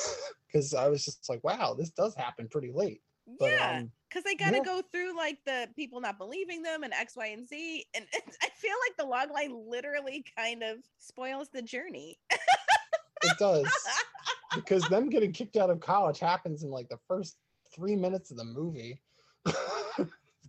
Because 0.50 0.72
I 0.72 0.88
was 0.88 1.04
just 1.04 1.28
like, 1.28 1.44
wow, 1.44 1.74
this 1.78 1.90
does 1.90 2.14
happen 2.14 2.48
pretty 2.50 2.72
late. 2.72 3.02
But 3.38 3.50
yeah. 3.50 3.78
um, 3.80 3.90
because 4.08 4.24
they 4.24 4.34
got 4.34 4.52
to 4.52 4.56
Yeah. 4.56 4.62
go 4.64 4.82
through 4.90 5.14
like 5.14 5.38
the 5.44 5.68
people 5.76 6.00
not 6.00 6.16
believing 6.16 6.62
them 6.62 6.84
and 6.84 6.94
X, 6.94 7.16
Y, 7.16 7.26
and 7.26 7.46
Z. 7.46 7.84
And 7.94 8.06
it's, 8.14 8.38
I 8.42 8.48
feel 8.56 8.72
like 8.88 8.96
the 8.96 9.04
log 9.04 9.30
line 9.30 9.54
literally 9.68 10.24
kind 10.38 10.62
of 10.62 10.78
spoils 10.98 11.50
the 11.52 11.60
journey. 11.60 12.18
it 12.30 13.38
does. 13.38 13.70
because 14.54 14.88
them 14.88 15.10
getting 15.10 15.32
kicked 15.32 15.58
out 15.58 15.68
of 15.68 15.80
college 15.80 16.18
happens 16.18 16.62
in 16.62 16.70
like 16.70 16.88
the 16.88 16.98
first 17.06 17.36
three 17.74 17.94
minutes 17.94 18.30
of 18.30 18.38
the 18.38 18.44
movie. 18.44 18.98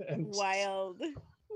and 0.08 0.28
wild, 0.30 1.02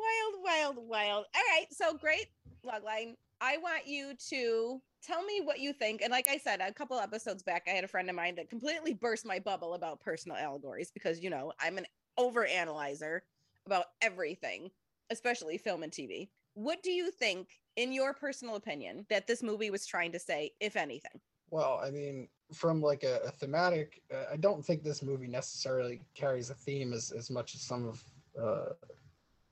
wild, 0.04 0.44
wild, 0.44 0.88
wild. 0.88 1.26
All 1.36 1.42
right, 1.52 1.66
so 1.72 1.94
great 1.98 2.28
log 2.63 2.84
line. 2.84 3.16
I 3.42 3.58
want 3.58 3.86
you 3.86 4.13
to 4.30 4.82
tell 5.06 5.24
me 5.24 5.42
what 5.44 5.60
you 5.60 5.74
think. 5.74 6.02
And 6.02 6.12
like 6.12 6.28
I 6.30 6.38
said, 6.38 6.62
a 6.62 6.72
couple 6.72 6.98
episodes 6.98 7.44
back, 7.44 7.63
I 7.68 7.72
had 7.72 7.84
a 7.84 7.89
friend 7.89 8.10
of 8.10 8.16
mine 8.16 8.36
that 8.36 8.50
completely 8.50 8.94
burst 8.94 9.26
my 9.26 9.39
bubble 9.39 9.74
about 9.74 10.00
personal 10.00 10.38
allegories 10.38 10.92
because 10.92 11.22
you 11.22 11.30
know 11.30 11.52
I'm 11.60 11.78
an 11.78 11.86
over 12.18 12.46
analyzer 12.46 13.24
about 13.66 13.86
everything, 14.02 14.70
especially 15.10 15.58
film 15.58 15.84
and 15.84 15.92
TV. 15.92 16.30
What 16.54 16.84
do 16.84 16.92
you 16.92 17.12
think, 17.12 17.60
in 17.76 17.92
your 17.92 18.13
personal 18.13 18.56
opinion, 18.56 19.06
that 19.10 19.28
this 19.28 19.42
movie 19.42 19.72
was 19.72 19.86
trying 19.86 20.12
to 20.12 20.20
say, 20.20 20.52
if 20.60 20.76
anything? 20.76 21.20
Well, 21.50 21.82
I 21.84 21.89
mean, 21.89 22.28
from 22.54 22.82
like 22.82 23.04
a, 23.04 23.20
a 23.26 23.32
thematic, 23.32 24.02
uh, 24.13 24.26
I 24.32 24.38
don't 24.38 24.63
think 24.63 24.84
this 24.84 25.02
movie 25.02 25.28
necessarily 25.28 26.02
carries 26.13 26.50
a 26.50 26.54
theme 26.54 26.94
as, 26.94 27.12
as 27.12 27.30
much 27.30 27.56
as 27.56 27.62
some 27.62 27.88
of 27.88 28.04
uh, 28.42 28.74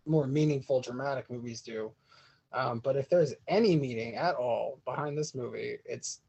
more 0.06 0.28
meaningful 0.28 0.82
dramatic 0.82 1.30
movies 1.30 1.62
do. 1.62 1.92
Um, 2.54 2.80
but 2.80 2.96
if 2.96 3.10
there's 3.10 3.34
any 3.48 3.76
meaning 3.76 4.16
at 4.16 4.36
all 4.36 4.82
behind 4.86 5.18
this 5.18 5.34
movie, 5.34 5.78
it's 5.86 6.20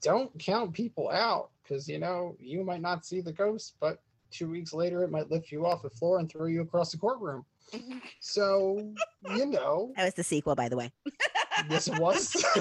don't 0.00 0.36
count 0.38 0.72
people 0.72 1.10
out 1.10 1.50
because 1.62 1.88
you 1.88 1.98
know 1.98 2.36
you 2.38 2.64
might 2.64 2.80
not 2.80 3.04
see 3.04 3.20
the 3.20 3.32
ghost, 3.32 3.74
but 3.80 4.00
two 4.30 4.48
weeks 4.48 4.72
later 4.72 5.02
it 5.02 5.10
might 5.10 5.30
lift 5.30 5.50
you 5.50 5.66
off 5.66 5.82
the 5.82 5.90
floor 5.90 6.18
and 6.18 6.30
throw 6.30 6.46
you 6.46 6.62
across 6.62 6.92
the 6.92 6.98
courtroom. 6.98 7.44
So 8.20 8.94
you 9.34 9.46
know, 9.46 9.92
That 9.96 10.04
was 10.04 10.14
the 10.14 10.24
sequel, 10.24 10.54
by 10.54 10.70
the 10.70 10.76
way. 10.76 10.90
yes, 11.70 11.88
it 11.88 11.98
was. 11.98 12.34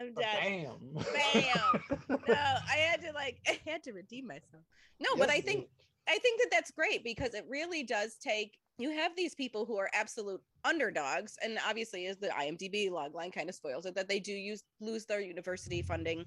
I'm 0.00 0.14
dead. 0.14 0.40
Bam. 0.40 1.04
Bam. 1.32 1.82
No, 2.08 2.34
I 2.34 2.76
had 2.76 3.00
to 3.02 3.12
like, 3.12 3.38
I 3.48 3.60
had 3.66 3.82
to 3.84 3.92
redeem 3.92 4.26
myself. 4.26 4.62
No, 4.98 5.14
but 5.16 5.30
I 5.30 5.40
think 5.40 5.68
I 6.10 6.18
think 6.18 6.40
that 6.40 6.48
that's 6.50 6.72
great 6.72 7.04
because 7.04 7.34
it 7.34 7.46
really 7.48 7.84
does 7.84 8.16
take 8.16 8.58
you 8.78 8.90
have 8.90 9.14
these 9.14 9.34
people 9.34 9.64
who 9.66 9.78
are 9.78 9.90
absolute 9.94 10.40
underdogs 10.64 11.36
and 11.42 11.58
obviously 11.68 12.06
as 12.06 12.16
the 12.16 12.28
IMDb 12.28 12.90
logline 12.90 13.32
kind 13.32 13.48
of 13.48 13.54
spoils 13.54 13.86
it 13.86 13.94
that 13.94 14.08
they 14.08 14.18
do 14.18 14.32
use 14.32 14.64
lose 14.80 15.04
their 15.04 15.20
university 15.20 15.82
funding 15.82 16.24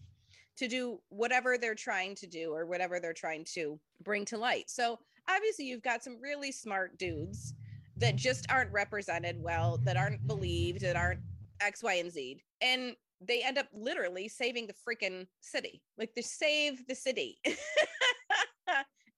to 0.55 0.67
do 0.67 0.99
whatever 1.09 1.57
they're 1.57 1.75
trying 1.75 2.15
to 2.15 2.27
do 2.27 2.53
or 2.53 2.65
whatever 2.65 2.99
they're 2.99 3.11
trying 3.11 3.43
to 3.55 3.79
bring 4.03 4.23
to 4.23 4.37
light. 4.37 4.69
So 4.69 4.99
obviously 5.27 5.65
you've 5.65 5.81
got 5.81 6.03
some 6.03 6.19
really 6.21 6.51
smart 6.51 6.97
dudes 6.97 7.53
that 7.97 8.15
just 8.15 8.45
aren't 8.49 8.71
represented 8.71 9.41
well, 9.41 9.79
that 9.83 9.97
aren't 9.97 10.25
believed, 10.27 10.81
that 10.81 10.95
aren't 10.95 11.21
X, 11.59 11.83
Y, 11.83 11.95
and 11.95 12.11
Z. 12.11 12.41
And 12.61 12.95
they 13.19 13.41
end 13.41 13.57
up 13.57 13.67
literally 13.73 14.27
saving 14.27 14.67
the 14.67 14.73
freaking 14.73 15.27
city. 15.41 15.81
Like 15.97 16.11
they 16.15 16.21
save 16.21 16.85
the 16.87 16.95
city. 16.95 17.39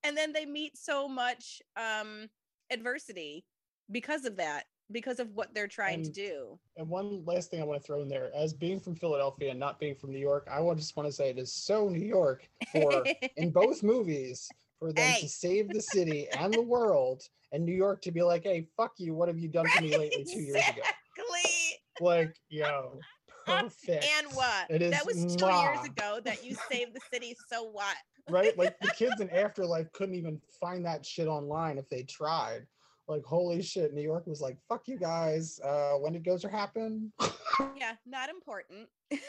and 0.05 0.15
then 0.15 0.31
they 0.31 0.45
meet 0.45 0.77
so 0.77 1.07
much 1.07 1.61
um 1.75 2.27
adversity 2.71 3.45
because 3.91 4.25
of 4.25 4.37
that, 4.37 4.63
because 4.91 5.19
of 5.19 5.29
what 5.33 5.53
they're 5.53 5.67
trying 5.67 6.01
to 6.03 6.11
do. 6.11 6.59
And 6.77 6.89
one 6.89 7.23
last 7.25 7.51
thing 7.51 7.61
I 7.61 7.65
want 7.65 7.81
to 7.81 7.85
throw 7.85 8.01
in 8.01 8.09
there, 8.09 8.31
as 8.35 8.53
being 8.53 8.79
from 8.79 8.95
Philadelphia 8.95 9.51
and 9.51 9.59
not 9.59 9.79
being 9.79 9.95
from 9.95 10.11
New 10.11 10.19
York, 10.19 10.47
I 10.51 10.61
just 10.75 10.97
want 10.97 11.07
to 11.07 11.13
say 11.13 11.29
it 11.29 11.37
is 11.37 11.53
so 11.53 11.87
New 11.89 12.05
York 12.05 12.47
for 12.71 13.05
in 13.37 13.51
both 13.51 13.83
movies 13.83 14.49
for 14.79 14.91
them 14.91 15.05
Hey. 15.05 15.21
to 15.21 15.29
save 15.29 15.71
the 15.71 15.81
city 15.81 16.27
and 16.29 16.53
the 16.53 16.61
world, 16.61 17.23
and 17.51 17.63
New 17.63 17.73
York 17.73 18.01
to 18.03 18.11
be 18.11 18.23
like, 18.23 18.43
"Hey, 18.43 18.67
fuck 18.75 18.93
you! 18.97 19.13
What 19.13 19.27
have 19.29 19.39
you 19.39 19.47
done 19.47 19.65
to 19.65 19.81
me 19.81 19.95
lately 19.97 20.25
two 20.25 20.41
years 20.41 20.67
ago?" 20.69 20.81
Exactly. 21.17 21.79
Like, 22.01 22.35
yo, 22.49 22.99
perfect. 23.45 24.05
And 24.17 24.27
what? 24.33 24.69
It 24.69 24.81
is 24.81 24.91
that 24.91 25.05
was 25.05 25.35
two 25.35 25.45
years 25.47 25.83
ago 25.85 26.19
that 26.23 26.43
you 26.45 26.55
saved 26.71 26.93
the 26.93 27.01
city. 27.11 27.35
So 27.49 27.63
what? 27.63 27.95
right? 28.29 28.57
Like 28.57 28.79
the 28.79 28.87
kids 28.97 29.21
in 29.21 29.29
Afterlife 29.29 29.91
couldn't 29.93 30.15
even 30.15 30.41
find 30.59 30.85
that 30.85 31.05
shit 31.05 31.27
online 31.27 31.77
if 31.77 31.87
they 31.89 32.03
tried. 32.03 32.65
like 33.07 33.23
holy 33.23 33.61
shit 33.61 33.93
new 33.93 34.01
york 34.01 34.25
was 34.25 34.41
like 34.41 34.57
fuck 34.67 34.87
you 34.87 34.97
guys 34.97 35.59
uh 35.63 35.93
when 35.93 36.13
did 36.13 36.23
gozer 36.23 36.49
happen 36.49 37.11
yeah 37.77 37.93
not 38.05 38.29
important 38.29 38.87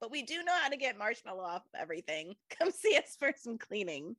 but 0.00 0.10
we 0.10 0.22
do 0.22 0.42
know 0.42 0.54
how 0.60 0.68
to 0.68 0.76
get 0.76 0.98
marshmallow 0.98 1.42
off 1.42 1.62
of 1.66 1.80
everything 1.80 2.34
come 2.50 2.70
see 2.70 2.96
us 2.96 3.16
for 3.18 3.32
some 3.36 3.56
cleaning 3.58 4.16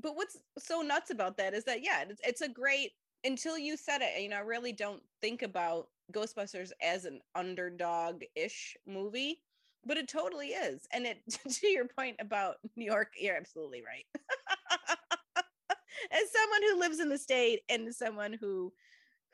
but 0.00 0.16
what's 0.16 0.38
so 0.58 0.80
nuts 0.80 1.10
about 1.10 1.36
that 1.36 1.54
is 1.54 1.64
that 1.64 1.82
yeah 1.84 2.04
it's, 2.08 2.20
it's 2.24 2.40
a 2.40 2.48
great 2.48 2.92
until 3.24 3.56
you 3.58 3.76
said 3.76 4.00
it 4.00 4.20
you 4.22 4.28
know 4.28 4.36
i 4.36 4.40
really 4.40 4.72
don't 4.72 5.02
think 5.20 5.42
about 5.42 5.88
ghostbusters 6.12 6.70
as 6.82 7.04
an 7.04 7.20
underdog-ish 7.34 8.76
movie 8.86 9.40
but 9.86 9.96
it 9.96 10.08
totally 10.08 10.48
is. 10.48 10.86
And 10.92 11.06
it 11.06 11.18
to 11.48 11.66
your 11.66 11.86
point 11.86 12.16
about 12.20 12.56
new 12.76 12.84
york 12.84 13.08
you're 13.18 13.36
absolutely 13.36 13.82
right. 13.82 14.04
As 16.10 16.30
someone 16.30 16.62
who 16.62 16.80
lives 16.80 17.00
in 17.00 17.08
the 17.08 17.18
state 17.18 17.60
and 17.68 17.94
someone 17.94 18.32
who 18.32 18.72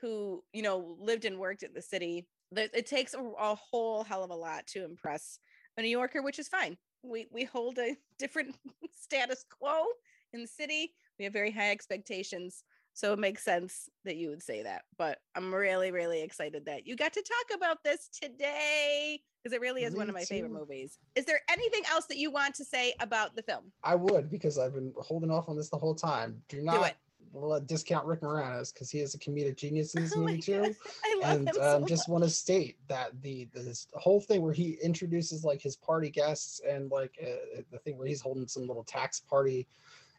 who 0.01 0.43
you 0.53 0.63
know 0.63 0.97
lived 1.01 1.25
and 1.25 1.39
worked 1.39 1.63
in 1.63 1.73
the 1.75 1.83
city 1.83 2.27
it 2.57 2.87
takes 2.87 3.15
a, 3.15 3.19
a, 3.19 3.55
whole 3.55 4.03
hell 4.03 4.25
of 4.25 4.31
a 4.31 4.35
lot 4.35 4.67
to 4.67 4.85
impress 4.85 5.39
a 5.77 5.83
new 5.83 5.89
yorker 5.89 6.23
which 6.23 6.39
is 6.39 6.49
fine. 6.49 6.77
We 7.03 7.27
we 7.33 7.45
hold 7.45 7.79
a 7.79 7.97
different 8.19 8.57
status 8.93 9.45
quo 9.51 9.85
in 10.33 10.43
the 10.43 10.49
city. 10.49 10.93
We 11.19 11.25
have 11.25 11.35
very 11.35 11.51
high 11.51 11.71
expectations 11.71 12.65
so 12.95 13.13
it 13.13 13.19
makes 13.19 13.45
sense 13.45 13.89
that 14.05 14.17
you 14.17 14.29
would 14.29 14.43
say 14.43 14.63
that 14.63 14.83
but 14.99 15.19
i'm 15.35 15.55
really 15.55 15.91
really 15.91 16.23
excited 16.23 16.65
that 16.65 16.87
you 16.87 16.97
got 16.97 17.13
to 17.13 17.23
talk 17.23 17.57
about 17.57 17.83
this 17.85 18.09
today 18.09 19.21
because 19.43 19.55
it 19.55 19.61
really 19.61 19.85
is 19.85 19.93
Me 19.93 19.99
one 19.99 20.09
of 20.09 20.15
my 20.15 20.21
too. 20.21 20.27
favorite 20.27 20.53
movies. 20.53 20.99
Is 21.15 21.25
there 21.25 21.41
anything 21.49 21.83
else 21.91 22.07
that 22.07 22.19
you 22.19 22.31
want 22.31 22.55
to 22.57 22.65
say 22.65 22.95
about 23.01 23.35
the 23.37 23.43
film? 23.43 23.73
I 23.83 23.95
would 23.95 24.31
because 24.31 24.59
I've 24.59 24.75
been 24.75 24.93
holding 24.99 25.31
off 25.31 25.49
on 25.49 25.57
this 25.57 25.71
the 25.71 25.79
whole 25.79 25.95
time. 25.95 26.43
Do 26.49 26.61
not 26.61 26.95
Do 27.33 27.61
discount 27.67 28.07
Rick 28.07 28.23
Moranis 28.23 28.73
because 28.73 28.91
he 28.91 28.99
is 28.99 29.15
a 29.15 29.19
comedic 29.19 29.57
genius 29.57 29.95
in 29.95 30.03
this 30.03 30.13
oh 30.17 30.21
movie 30.21 30.41
too. 30.41 30.75
I 31.05 31.21
and 31.25 31.49
um, 31.49 31.83
so 31.83 31.85
just 31.87 32.09
want 32.09 32.25
to 32.25 32.31
state 32.31 32.77
that 32.89 33.11
the 33.23 33.49
this 33.55 33.87
whole 33.95 34.21
thing 34.21 34.43
where 34.43 34.53
he 34.53 34.79
introduces 34.83 35.45
like 35.45 35.63
his 35.63 35.77
party 35.77 36.11
guests 36.11 36.61
and 36.69 36.91
like 36.91 37.13
uh, 37.23 37.63
the 37.71 37.79
thing 37.79 37.97
where 37.97 38.07
he's 38.07 38.21
holding 38.21 38.47
some 38.49 38.67
little 38.67 38.85
tax 38.85 39.21
party 39.21 39.67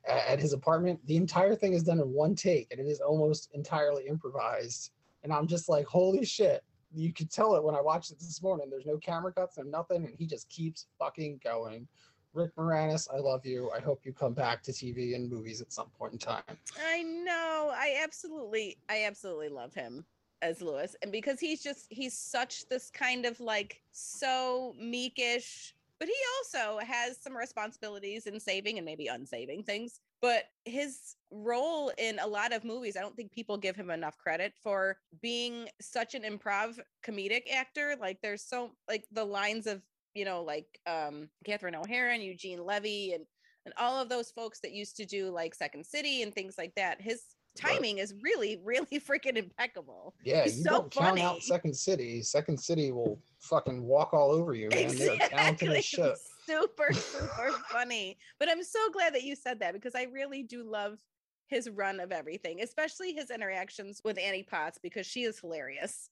at 0.07 0.39
his 0.39 0.53
apartment, 0.53 0.99
the 1.05 1.17
entire 1.17 1.55
thing 1.55 1.73
is 1.73 1.83
done 1.83 1.99
in 1.99 2.11
one 2.11 2.35
take 2.35 2.67
and 2.71 2.79
it 2.79 2.87
is 2.87 2.99
almost 2.99 3.49
entirely 3.53 4.07
improvised. 4.07 4.91
And 5.23 5.31
I'm 5.31 5.47
just 5.47 5.69
like, 5.69 5.85
holy 5.85 6.25
shit, 6.25 6.63
you 6.93 7.13
could 7.13 7.31
tell 7.31 7.55
it 7.55 7.63
when 7.63 7.75
I 7.75 7.81
watched 7.81 8.11
it 8.11 8.19
this 8.19 8.41
morning. 8.41 8.69
There's 8.69 8.85
no 8.85 8.97
camera 8.97 9.31
cuts 9.31 9.57
and 9.57 9.71
nothing, 9.71 10.05
and 10.05 10.15
he 10.17 10.25
just 10.25 10.49
keeps 10.49 10.87
fucking 10.99 11.39
going. 11.43 11.87
Rick 12.33 12.55
Moranis, 12.55 13.07
I 13.13 13.17
love 13.17 13.45
you. 13.45 13.69
I 13.75 13.79
hope 13.79 14.01
you 14.05 14.13
come 14.13 14.33
back 14.33 14.63
to 14.63 14.71
TV 14.71 15.15
and 15.15 15.29
movies 15.29 15.61
at 15.61 15.71
some 15.71 15.89
point 15.97 16.13
in 16.13 16.19
time. 16.19 16.43
I 16.85 17.03
know. 17.03 17.71
I 17.73 17.99
absolutely, 18.01 18.77
I 18.89 19.03
absolutely 19.03 19.49
love 19.49 19.73
him 19.73 20.05
as 20.41 20.61
Louis, 20.61 20.95
and 21.01 21.11
because 21.11 21.39
he's 21.39 21.61
just 21.61 21.85
he's 21.89 22.17
such 22.17 22.67
this 22.67 22.89
kind 22.89 23.25
of 23.25 23.39
like 23.39 23.81
so 23.91 24.73
meekish, 24.81 25.73
but 26.01 26.09
he 26.09 26.15
also 26.39 26.83
has 26.83 27.21
some 27.21 27.37
responsibilities 27.37 28.25
in 28.25 28.39
saving 28.39 28.77
and 28.77 28.85
maybe 28.85 29.07
unsaving 29.07 29.63
things 29.63 30.01
but 30.21 30.45
his 30.65 31.15
role 31.31 31.91
in 31.97 32.19
a 32.19 32.27
lot 32.27 32.51
of 32.51 32.65
movies 32.65 32.97
i 32.97 33.01
don't 33.01 33.15
think 33.15 33.31
people 33.31 33.57
give 33.57 33.75
him 33.75 33.89
enough 33.89 34.17
credit 34.17 34.53
for 34.61 34.97
being 35.21 35.69
such 35.79 36.15
an 36.15 36.23
improv 36.23 36.79
comedic 37.05 37.51
actor. 37.51 37.95
Like 37.99 38.19
there's 38.21 38.43
so 38.43 38.71
like 38.87 39.05
the 39.11 39.25
lines 39.25 39.67
of 39.67 39.81
you 40.13 40.25
know 40.25 40.43
like 40.43 40.67
um 40.87 41.29
catherine 41.45 41.75
o'hara 41.75 42.13
and 42.13 42.23
eugene 42.23 42.63
levy 42.63 43.13
and 43.13 43.25
and 43.65 43.73
all 43.77 44.01
of 44.01 44.09
those 44.09 44.31
folks 44.31 44.59
that 44.61 44.71
used 44.71 44.97
to 44.97 45.05
do 45.05 45.29
like 45.29 45.53
second 45.53 45.85
city 45.85 46.23
and 46.23 46.33
things 46.33 46.55
like 46.57 46.73
that 46.75 46.99
his 46.99 47.21
timing 47.55 47.97
is 47.97 48.13
really, 48.21 48.59
really 48.63 48.99
freaking 48.99 49.37
impeccable. 49.37 50.13
Yeah, 50.23 50.43
He's 50.43 50.57
you 50.57 50.63
so 50.63 50.69
don't 50.69 50.93
funny. 50.93 51.21
count 51.21 51.37
out 51.37 51.43
Second 51.43 51.75
City. 51.75 52.21
Second 52.21 52.59
City 52.59 52.91
will 52.91 53.19
fucking 53.39 53.83
walk 53.83 54.13
all 54.13 54.31
over 54.31 54.53
you, 54.53 54.69
man. 54.69 54.79
Exactly. 54.79 55.17
They're 55.17 55.29
talented 55.29 55.69
as 55.73 55.85
shit 55.85 56.17
super, 56.45 56.93
super 56.93 57.51
funny. 57.69 58.17
But 58.39 58.49
I'm 58.49 58.63
so 58.63 58.79
glad 58.91 59.13
that 59.13 59.23
you 59.23 59.35
said 59.35 59.59
that 59.59 59.73
because 59.73 59.95
I 59.95 60.03
really 60.11 60.43
do 60.43 60.63
love 60.63 60.99
his 61.47 61.69
run 61.69 61.99
of 61.99 62.11
everything, 62.11 62.61
especially 62.61 63.13
his 63.13 63.29
interactions 63.29 64.01
with 64.03 64.17
Annie 64.17 64.43
Potts 64.43 64.77
because 64.81 65.05
she 65.05 65.23
is 65.23 65.39
hilarious. 65.39 66.09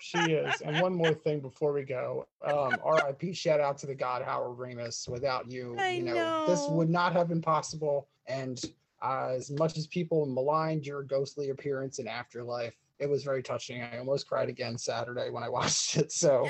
she 0.00 0.18
is. 0.18 0.60
And 0.60 0.80
one 0.80 0.94
more 0.94 1.14
thing 1.14 1.40
before 1.40 1.72
we 1.72 1.82
go, 1.82 2.26
um, 2.44 2.76
RIP 2.84 3.34
shout 3.34 3.60
out 3.60 3.78
to 3.78 3.86
the 3.86 3.94
God 3.94 4.22
Harold 4.22 4.58
Ramis. 4.58 5.08
Without 5.08 5.50
you, 5.50 5.76
I 5.78 5.92
you 5.92 6.02
know, 6.02 6.14
know, 6.14 6.44
this 6.46 6.66
would 6.68 6.90
not 6.90 7.14
have 7.14 7.28
been 7.28 7.40
possible. 7.40 8.08
And 8.26 8.62
uh, 9.02 9.28
as 9.36 9.50
much 9.50 9.76
as 9.76 9.86
people 9.86 10.26
maligned 10.26 10.86
your 10.86 11.02
ghostly 11.02 11.50
appearance 11.50 11.98
in 11.98 12.08
Afterlife, 12.08 12.74
it 12.98 13.08
was 13.08 13.24
very 13.24 13.42
touching. 13.42 13.82
I 13.82 13.98
almost 13.98 14.28
cried 14.28 14.48
again 14.48 14.78
Saturday 14.78 15.30
when 15.30 15.42
I 15.42 15.48
watched 15.50 15.96
it. 15.96 16.12
So, 16.12 16.48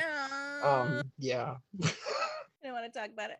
um, 0.63 1.03
yeah 1.19 1.57
I 2.67 2.71
don't 2.71 2.83
want 2.83 2.93
to 2.93 2.99
talk 2.99 3.11
about 3.11 3.31
it. 3.31 3.39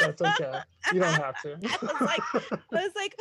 That's 0.00 0.22
okay. 0.22 0.60
You 0.92 1.00
don't 1.00 1.14
have 1.14 1.40
to. 1.42 1.58
I 1.64 1.78
was 1.82 2.00
like, 2.00 2.22
I 2.72 2.84
was 2.84 2.92
like, 2.94 3.16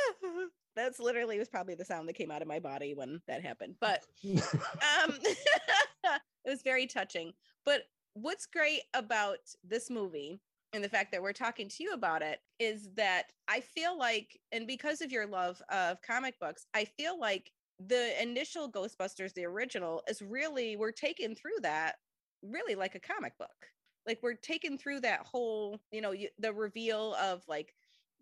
that's 0.76 0.98
literally 0.98 1.38
was 1.38 1.50
probably 1.50 1.74
the 1.74 1.84
sound 1.84 2.08
that 2.08 2.14
came 2.14 2.30
out 2.30 2.40
of 2.40 2.48
my 2.48 2.58
body 2.58 2.94
when 2.94 3.20
that 3.28 3.42
happened. 3.42 3.74
But 3.80 4.04
um, 4.24 5.18
it 5.22 6.20
was 6.46 6.62
very 6.62 6.86
touching. 6.86 7.32
But 7.66 7.82
what's 8.14 8.46
great 8.46 8.80
about 8.94 9.38
this 9.62 9.90
movie 9.90 10.40
and 10.72 10.82
the 10.82 10.88
fact 10.88 11.12
that 11.12 11.22
we're 11.22 11.32
talking 11.32 11.68
to 11.68 11.82
you 11.82 11.92
about 11.92 12.22
it 12.22 12.40
is 12.58 12.90
that 12.94 13.26
I 13.48 13.60
feel 13.60 13.96
like, 13.98 14.38
and 14.52 14.66
because 14.66 15.00
of 15.00 15.12
your 15.12 15.26
love 15.26 15.60
of 15.68 16.00
comic 16.02 16.38
books, 16.40 16.66
I 16.74 16.84
feel 16.84 17.18
like 17.18 17.52
the 17.78 18.20
initial 18.22 18.70
Ghostbusters, 18.70 19.34
the 19.34 19.44
original, 19.44 20.02
is 20.08 20.22
really, 20.22 20.76
we're 20.76 20.92
taken 20.92 21.34
through 21.34 21.60
that 21.62 21.96
really 22.42 22.74
like 22.74 22.94
a 22.94 23.00
comic 23.00 23.38
book. 23.38 23.68
Like 24.06 24.18
we're 24.22 24.34
taken 24.34 24.76
through 24.78 25.00
that 25.00 25.26
whole 25.26 25.80
you 25.92 26.00
know 26.00 26.10
you, 26.12 26.28
the 26.38 26.52
reveal 26.52 27.14
of 27.14 27.42
like 27.48 27.74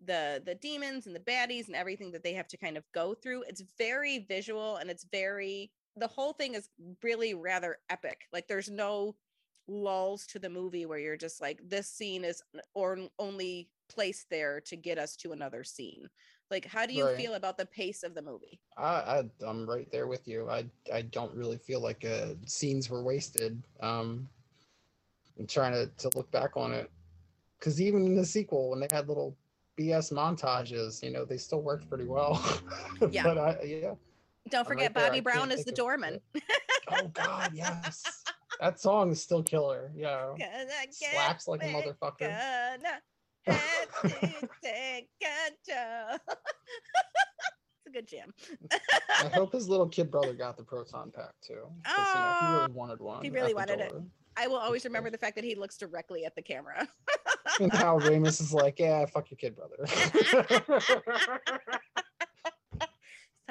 the 0.03 0.41
the 0.45 0.55
demons 0.55 1.07
and 1.07 1.15
the 1.15 1.19
baddies 1.19 1.67
and 1.67 1.75
everything 1.75 2.11
that 2.11 2.23
they 2.23 2.33
have 2.33 2.47
to 2.49 2.57
kind 2.57 2.77
of 2.77 2.83
go 2.93 3.13
through. 3.13 3.43
It's 3.47 3.63
very 3.77 4.19
visual 4.19 4.77
and 4.77 4.89
it's 4.89 5.05
very 5.11 5.71
the 5.95 6.07
whole 6.07 6.33
thing 6.33 6.53
is 6.55 6.69
really 7.03 7.33
rather 7.33 7.77
epic. 7.89 8.21
Like 8.31 8.47
there's 8.47 8.69
no 8.69 9.15
lulls 9.67 10.25
to 10.27 10.39
the 10.39 10.49
movie 10.49 10.85
where 10.85 10.99
you're 10.99 11.17
just 11.17 11.41
like 11.41 11.59
this 11.67 11.87
scene 11.87 12.23
is 12.23 12.41
or 12.73 12.97
only 13.19 13.69
placed 13.89 14.29
there 14.29 14.59
to 14.61 14.75
get 14.75 14.97
us 14.97 15.15
to 15.15 15.31
another 15.31 15.63
scene 15.63 16.07
like 16.49 16.65
how 16.65 16.85
do 16.85 16.93
you 16.93 17.05
right. 17.05 17.17
feel 17.17 17.35
about 17.35 17.57
the 17.57 17.65
pace 17.65 18.03
of 18.03 18.13
the 18.15 18.21
movie 18.21 18.59
I, 18.77 18.83
I 18.83 19.23
i'm 19.45 19.69
right 19.69 19.89
there 19.91 20.07
with 20.07 20.27
you 20.27 20.49
i 20.49 20.65
i 20.93 21.01
don't 21.01 21.33
really 21.35 21.57
feel 21.57 21.81
like 21.81 22.05
uh 22.05 22.33
scenes 22.45 22.89
were 22.89 23.03
wasted 23.03 23.61
um 23.81 24.27
I'm 25.41 25.47
trying 25.47 25.73
to, 25.73 25.87
to 25.87 26.15
look 26.15 26.29
back 26.31 26.55
on 26.55 26.71
it. 26.71 26.89
Because 27.59 27.81
even 27.81 28.05
in 28.05 28.15
the 28.15 28.25
sequel, 28.25 28.69
when 28.69 28.79
they 28.79 28.87
had 28.91 29.07
little 29.07 29.35
BS 29.79 30.13
montages, 30.13 31.01
you 31.03 31.11
know, 31.11 31.25
they 31.25 31.37
still 31.37 31.61
worked 31.61 31.89
pretty 31.89 32.05
well. 32.05 32.43
Yeah. 33.09 33.23
but 33.23 33.37
I, 33.39 33.63
yeah. 33.63 33.93
Don't 34.49 34.67
forget 34.67 34.95
right 34.95 35.07
Bobby 35.07 35.19
Brown 35.19 35.51
is 35.51 35.65
the 35.65 35.71
doorman. 35.71 36.19
oh 36.91 37.07
God, 37.07 37.51
yes. 37.53 38.20
That 38.61 38.79
song 38.79 39.11
is 39.11 39.21
still 39.21 39.41
killer. 39.41 39.91
Yeah. 39.95 40.35
Slaps 40.91 41.47
like 41.47 41.63
a 41.63 41.67
motherfucker. 41.67 42.77
it's 43.47 43.57
a 47.87 47.89
good 47.91 48.07
jam. 48.07 48.31
I 49.09 49.29
hope 49.33 49.51
his 49.51 49.67
little 49.67 49.87
kid 49.87 50.11
brother 50.11 50.33
got 50.33 50.57
the 50.57 50.63
proton 50.63 51.11
pack 51.11 51.33
too. 51.45 51.63
Oh, 51.87 51.95
you 51.97 52.19
know, 52.19 52.37
he 52.39 52.55
really 52.55 52.69
oh, 52.69 52.73
wanted 52.75 52.99
one. 52.99 53.23
He 53.23 53.29
really 53.31 53.55
wanted 53.55 53.79
it. 53.79 53.93
I 54.37 54.47
will 54.47 54.57
always 54.57 54.85
remember 54.85 55.09
the 55.09 55.17
fact 55.17 55.35
that 55.35 55.43
he 55.43 55.55
looks 55.55 55.77
directly 55.77 56.23
at 56.25 56.35
the 56.35 56.43
camera. 56.43 56.87
and 57.59 57.73
Harold 57.73 58.03
Ramis 58.03 58.39
is 58.41 58.53
like, 58.53 58.79
yeah, 58.79 59.05
fuck 59.07 59.31
your 59.31 59.37
kid, 59.37 59.55
brother. 59.55 59.87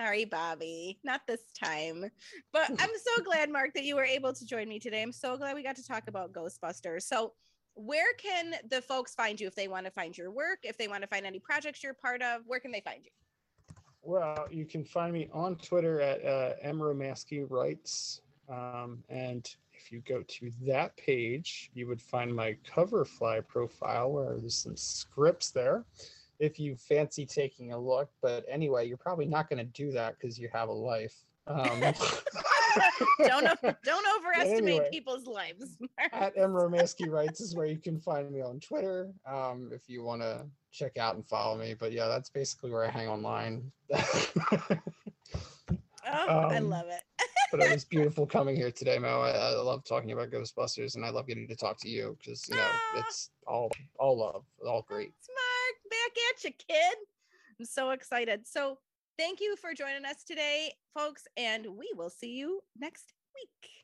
Sorry, 0.01 0.25
Bobby, 0.25 0.99
not 1.05 1.27
this 1.27 1.43
time. 1.53 2.11
But 2.53 2.71
I'm 2.79 2.91
so 3.05 3.23
glad, 3.23 3.51
Mark, 3.51 3.75
that 3.75 3.85
you 3.85 3.97
were 3.97 4.05
able 4.05 4.33
to 4.33 4.47
join 4.47 4.69
me 4.69 4.79
today. 4.79 5.03
I'm 5.03 5.13
so 5.13 5.37
glad 5.37 5.55
we 5.55 5.63
got 5.63 5.77
to 5.77 5.87
talk 5.87 6.05
about 6.09 6.33
Ghostbusters. 6.33 7.03
So, 7.03 7.35
where 7.75 8.15
can 8.15 8.55
the 8.69 8.81
folks 8.81 9.15
find 9.15 9.39
you 9.39 9.47
if 9.47 9.55
they 9.55 9.69
want 9.69 9.85
to 9.85 9.91
find 9.91 10.17
your 10.17 10.31
work, 10.31 10.61
if 10.63 10.79
they 10.79 10.89
want 10.89 11.03
to 11.03 11.07
find 11.07 11.27
any 11.27 11.39
projects 11.39 11.83
you're 11.83 11.95
part 11.95 12.23
of? 12.23 12.43
Where 12.47 12.61
can 12.61 12.73
they 12.73 12.81
find 12.81 13.05
you? 13.05 13.11
Well, 14.03 14.49
you 14.51 14.65
can 14.65 14.85
find 14.85 15.13
me 15.13 15.29
on 15.33 15.57
Twitter 15.57 16.01
at 16.01 16.25
uh, 16.25 16.55
Romasky 16.73 17.45
Writes. 17.49 18.23
Um, 18.49 19.05
and 19.11 19.49
if 19.75 19.93
you 19.93 20.01
go 20.01 20.23
to 20.27 20.51
that 20.63 20.97
page, 20.97 21.71
you 21.75 21.87
would 21.87 22.01
find 22.01 22.35
my 22.35 22.57
Coverfly 22.69 23.47
profile 23.47 24.13
where 24.13 24.39
there's 24.39 24.57
some 24.57 24.77
scripts 24.77 25.51
there 25.51 25.85
if 26.41 26.59
you 26.59 26.75
fancy 26.77 27.25
taking 27.25 27.73
a 27.73 27.79
look. 27.79 28.11
But 28.21 28.45
anyway, 28.49 28.89
you're 28.89 28.97
probably 28.97 29.27
not 29.27 29.49
going 29.49 29.59
to 29.59 29.65
do 29.73 29.93
that 29.93 30.17
because 30.19 30.39
you 30.39 30.49
have 30.53 30.69
a 30.69 30.73
life. 30.73 31.15
Um, 31.47 31.81
don't 33.19 33.47
don't 33.85 34.07
overestimate 34.19 34.63
anyway. 34.69 34.89
people's 34.91 35.27
lives. 35.27 35.77
at 36.13 36.33
M 36.37 36.51
Romasky 36.51 37.09
Writes 37.11 37.41
is 37.41 37.55
where 37.55 37.67
you 37.67 37.79
can 37.79 37.99
find 38.01 38.31
me 38.31 38.41
on 38.41 38.61
Twitter. 38.61 39.11
Um, 39.27 39.71
if 39.73 39.89
you 39.89 40.03
want 40.03 40.23
to 40.23 40.47
check 40.73 40.97
out 40.99 41.15
and 41.17 41.27
follow 41.27 41.57
me. 41.59 41.75
But 41.75 41.93
yeah, 41.93 42.07
that's 42.09 42.29
basically 42.31 42.71
where 42.71 42.85
I 42.85 42.91
hang 42.91 43.09
online. 43.09 43.71
Oh, 46.13 46.39
I 46.49 46.57
Um, 46.57 46.71
love 46.71 46.87
it. 46.89 47.03
but 47.53 47.61
it 47.61 47.71
was 47.71 47.85
beautiful 47.85 48.27
coming 48.27 48.57
here 48.57 48.71
today, 48.71 48.99
Mo. 48.99 49.21
I, 49.21 49.31
I 49.31 49.51
love 49.51 49.85
talking 49.85 50.13
about 50.13 50.31
Ghostbusters, 50.31 50.97
and 50.97 51.05
I 51.05 51.11
love 51.11 51.27
getting 51.27 51.47
to 51.47 51.55
talk 51.55 51.79
to 51.81 51.89
you 51.89 52.17
because 52.19 52.49
you 52.49 52.57
know 52.57 52.67
Ah. 52.67 52.99
it's 53.07 53.31
all 53.47 53.71
all 53.99 54.19
love, 54.19 54.45
all 54.67 54.83
great. 54.89 55.13
Back 55.91 56.13
at 56.31 56.45
you, 56.45 56.51
kid. 56.69 56.97
I'm 57.59 57.67
so 57.67 57.91
excited. 57.91 58.47
So, 58.47 58.79
thank 59.19 59.41
you 59.41 59.57
for 59.57 59.75
joining 59.75 60.05
us 60.05 60.25
today, 60.25 60.73
folks, 60.95 61.27
and 61.37 61.67
we 61.67 61.91
will 61.97 62.11
see 62.11 62.33
you 62.33 62.61
next 62.79 63.13
week. 63.35 63.81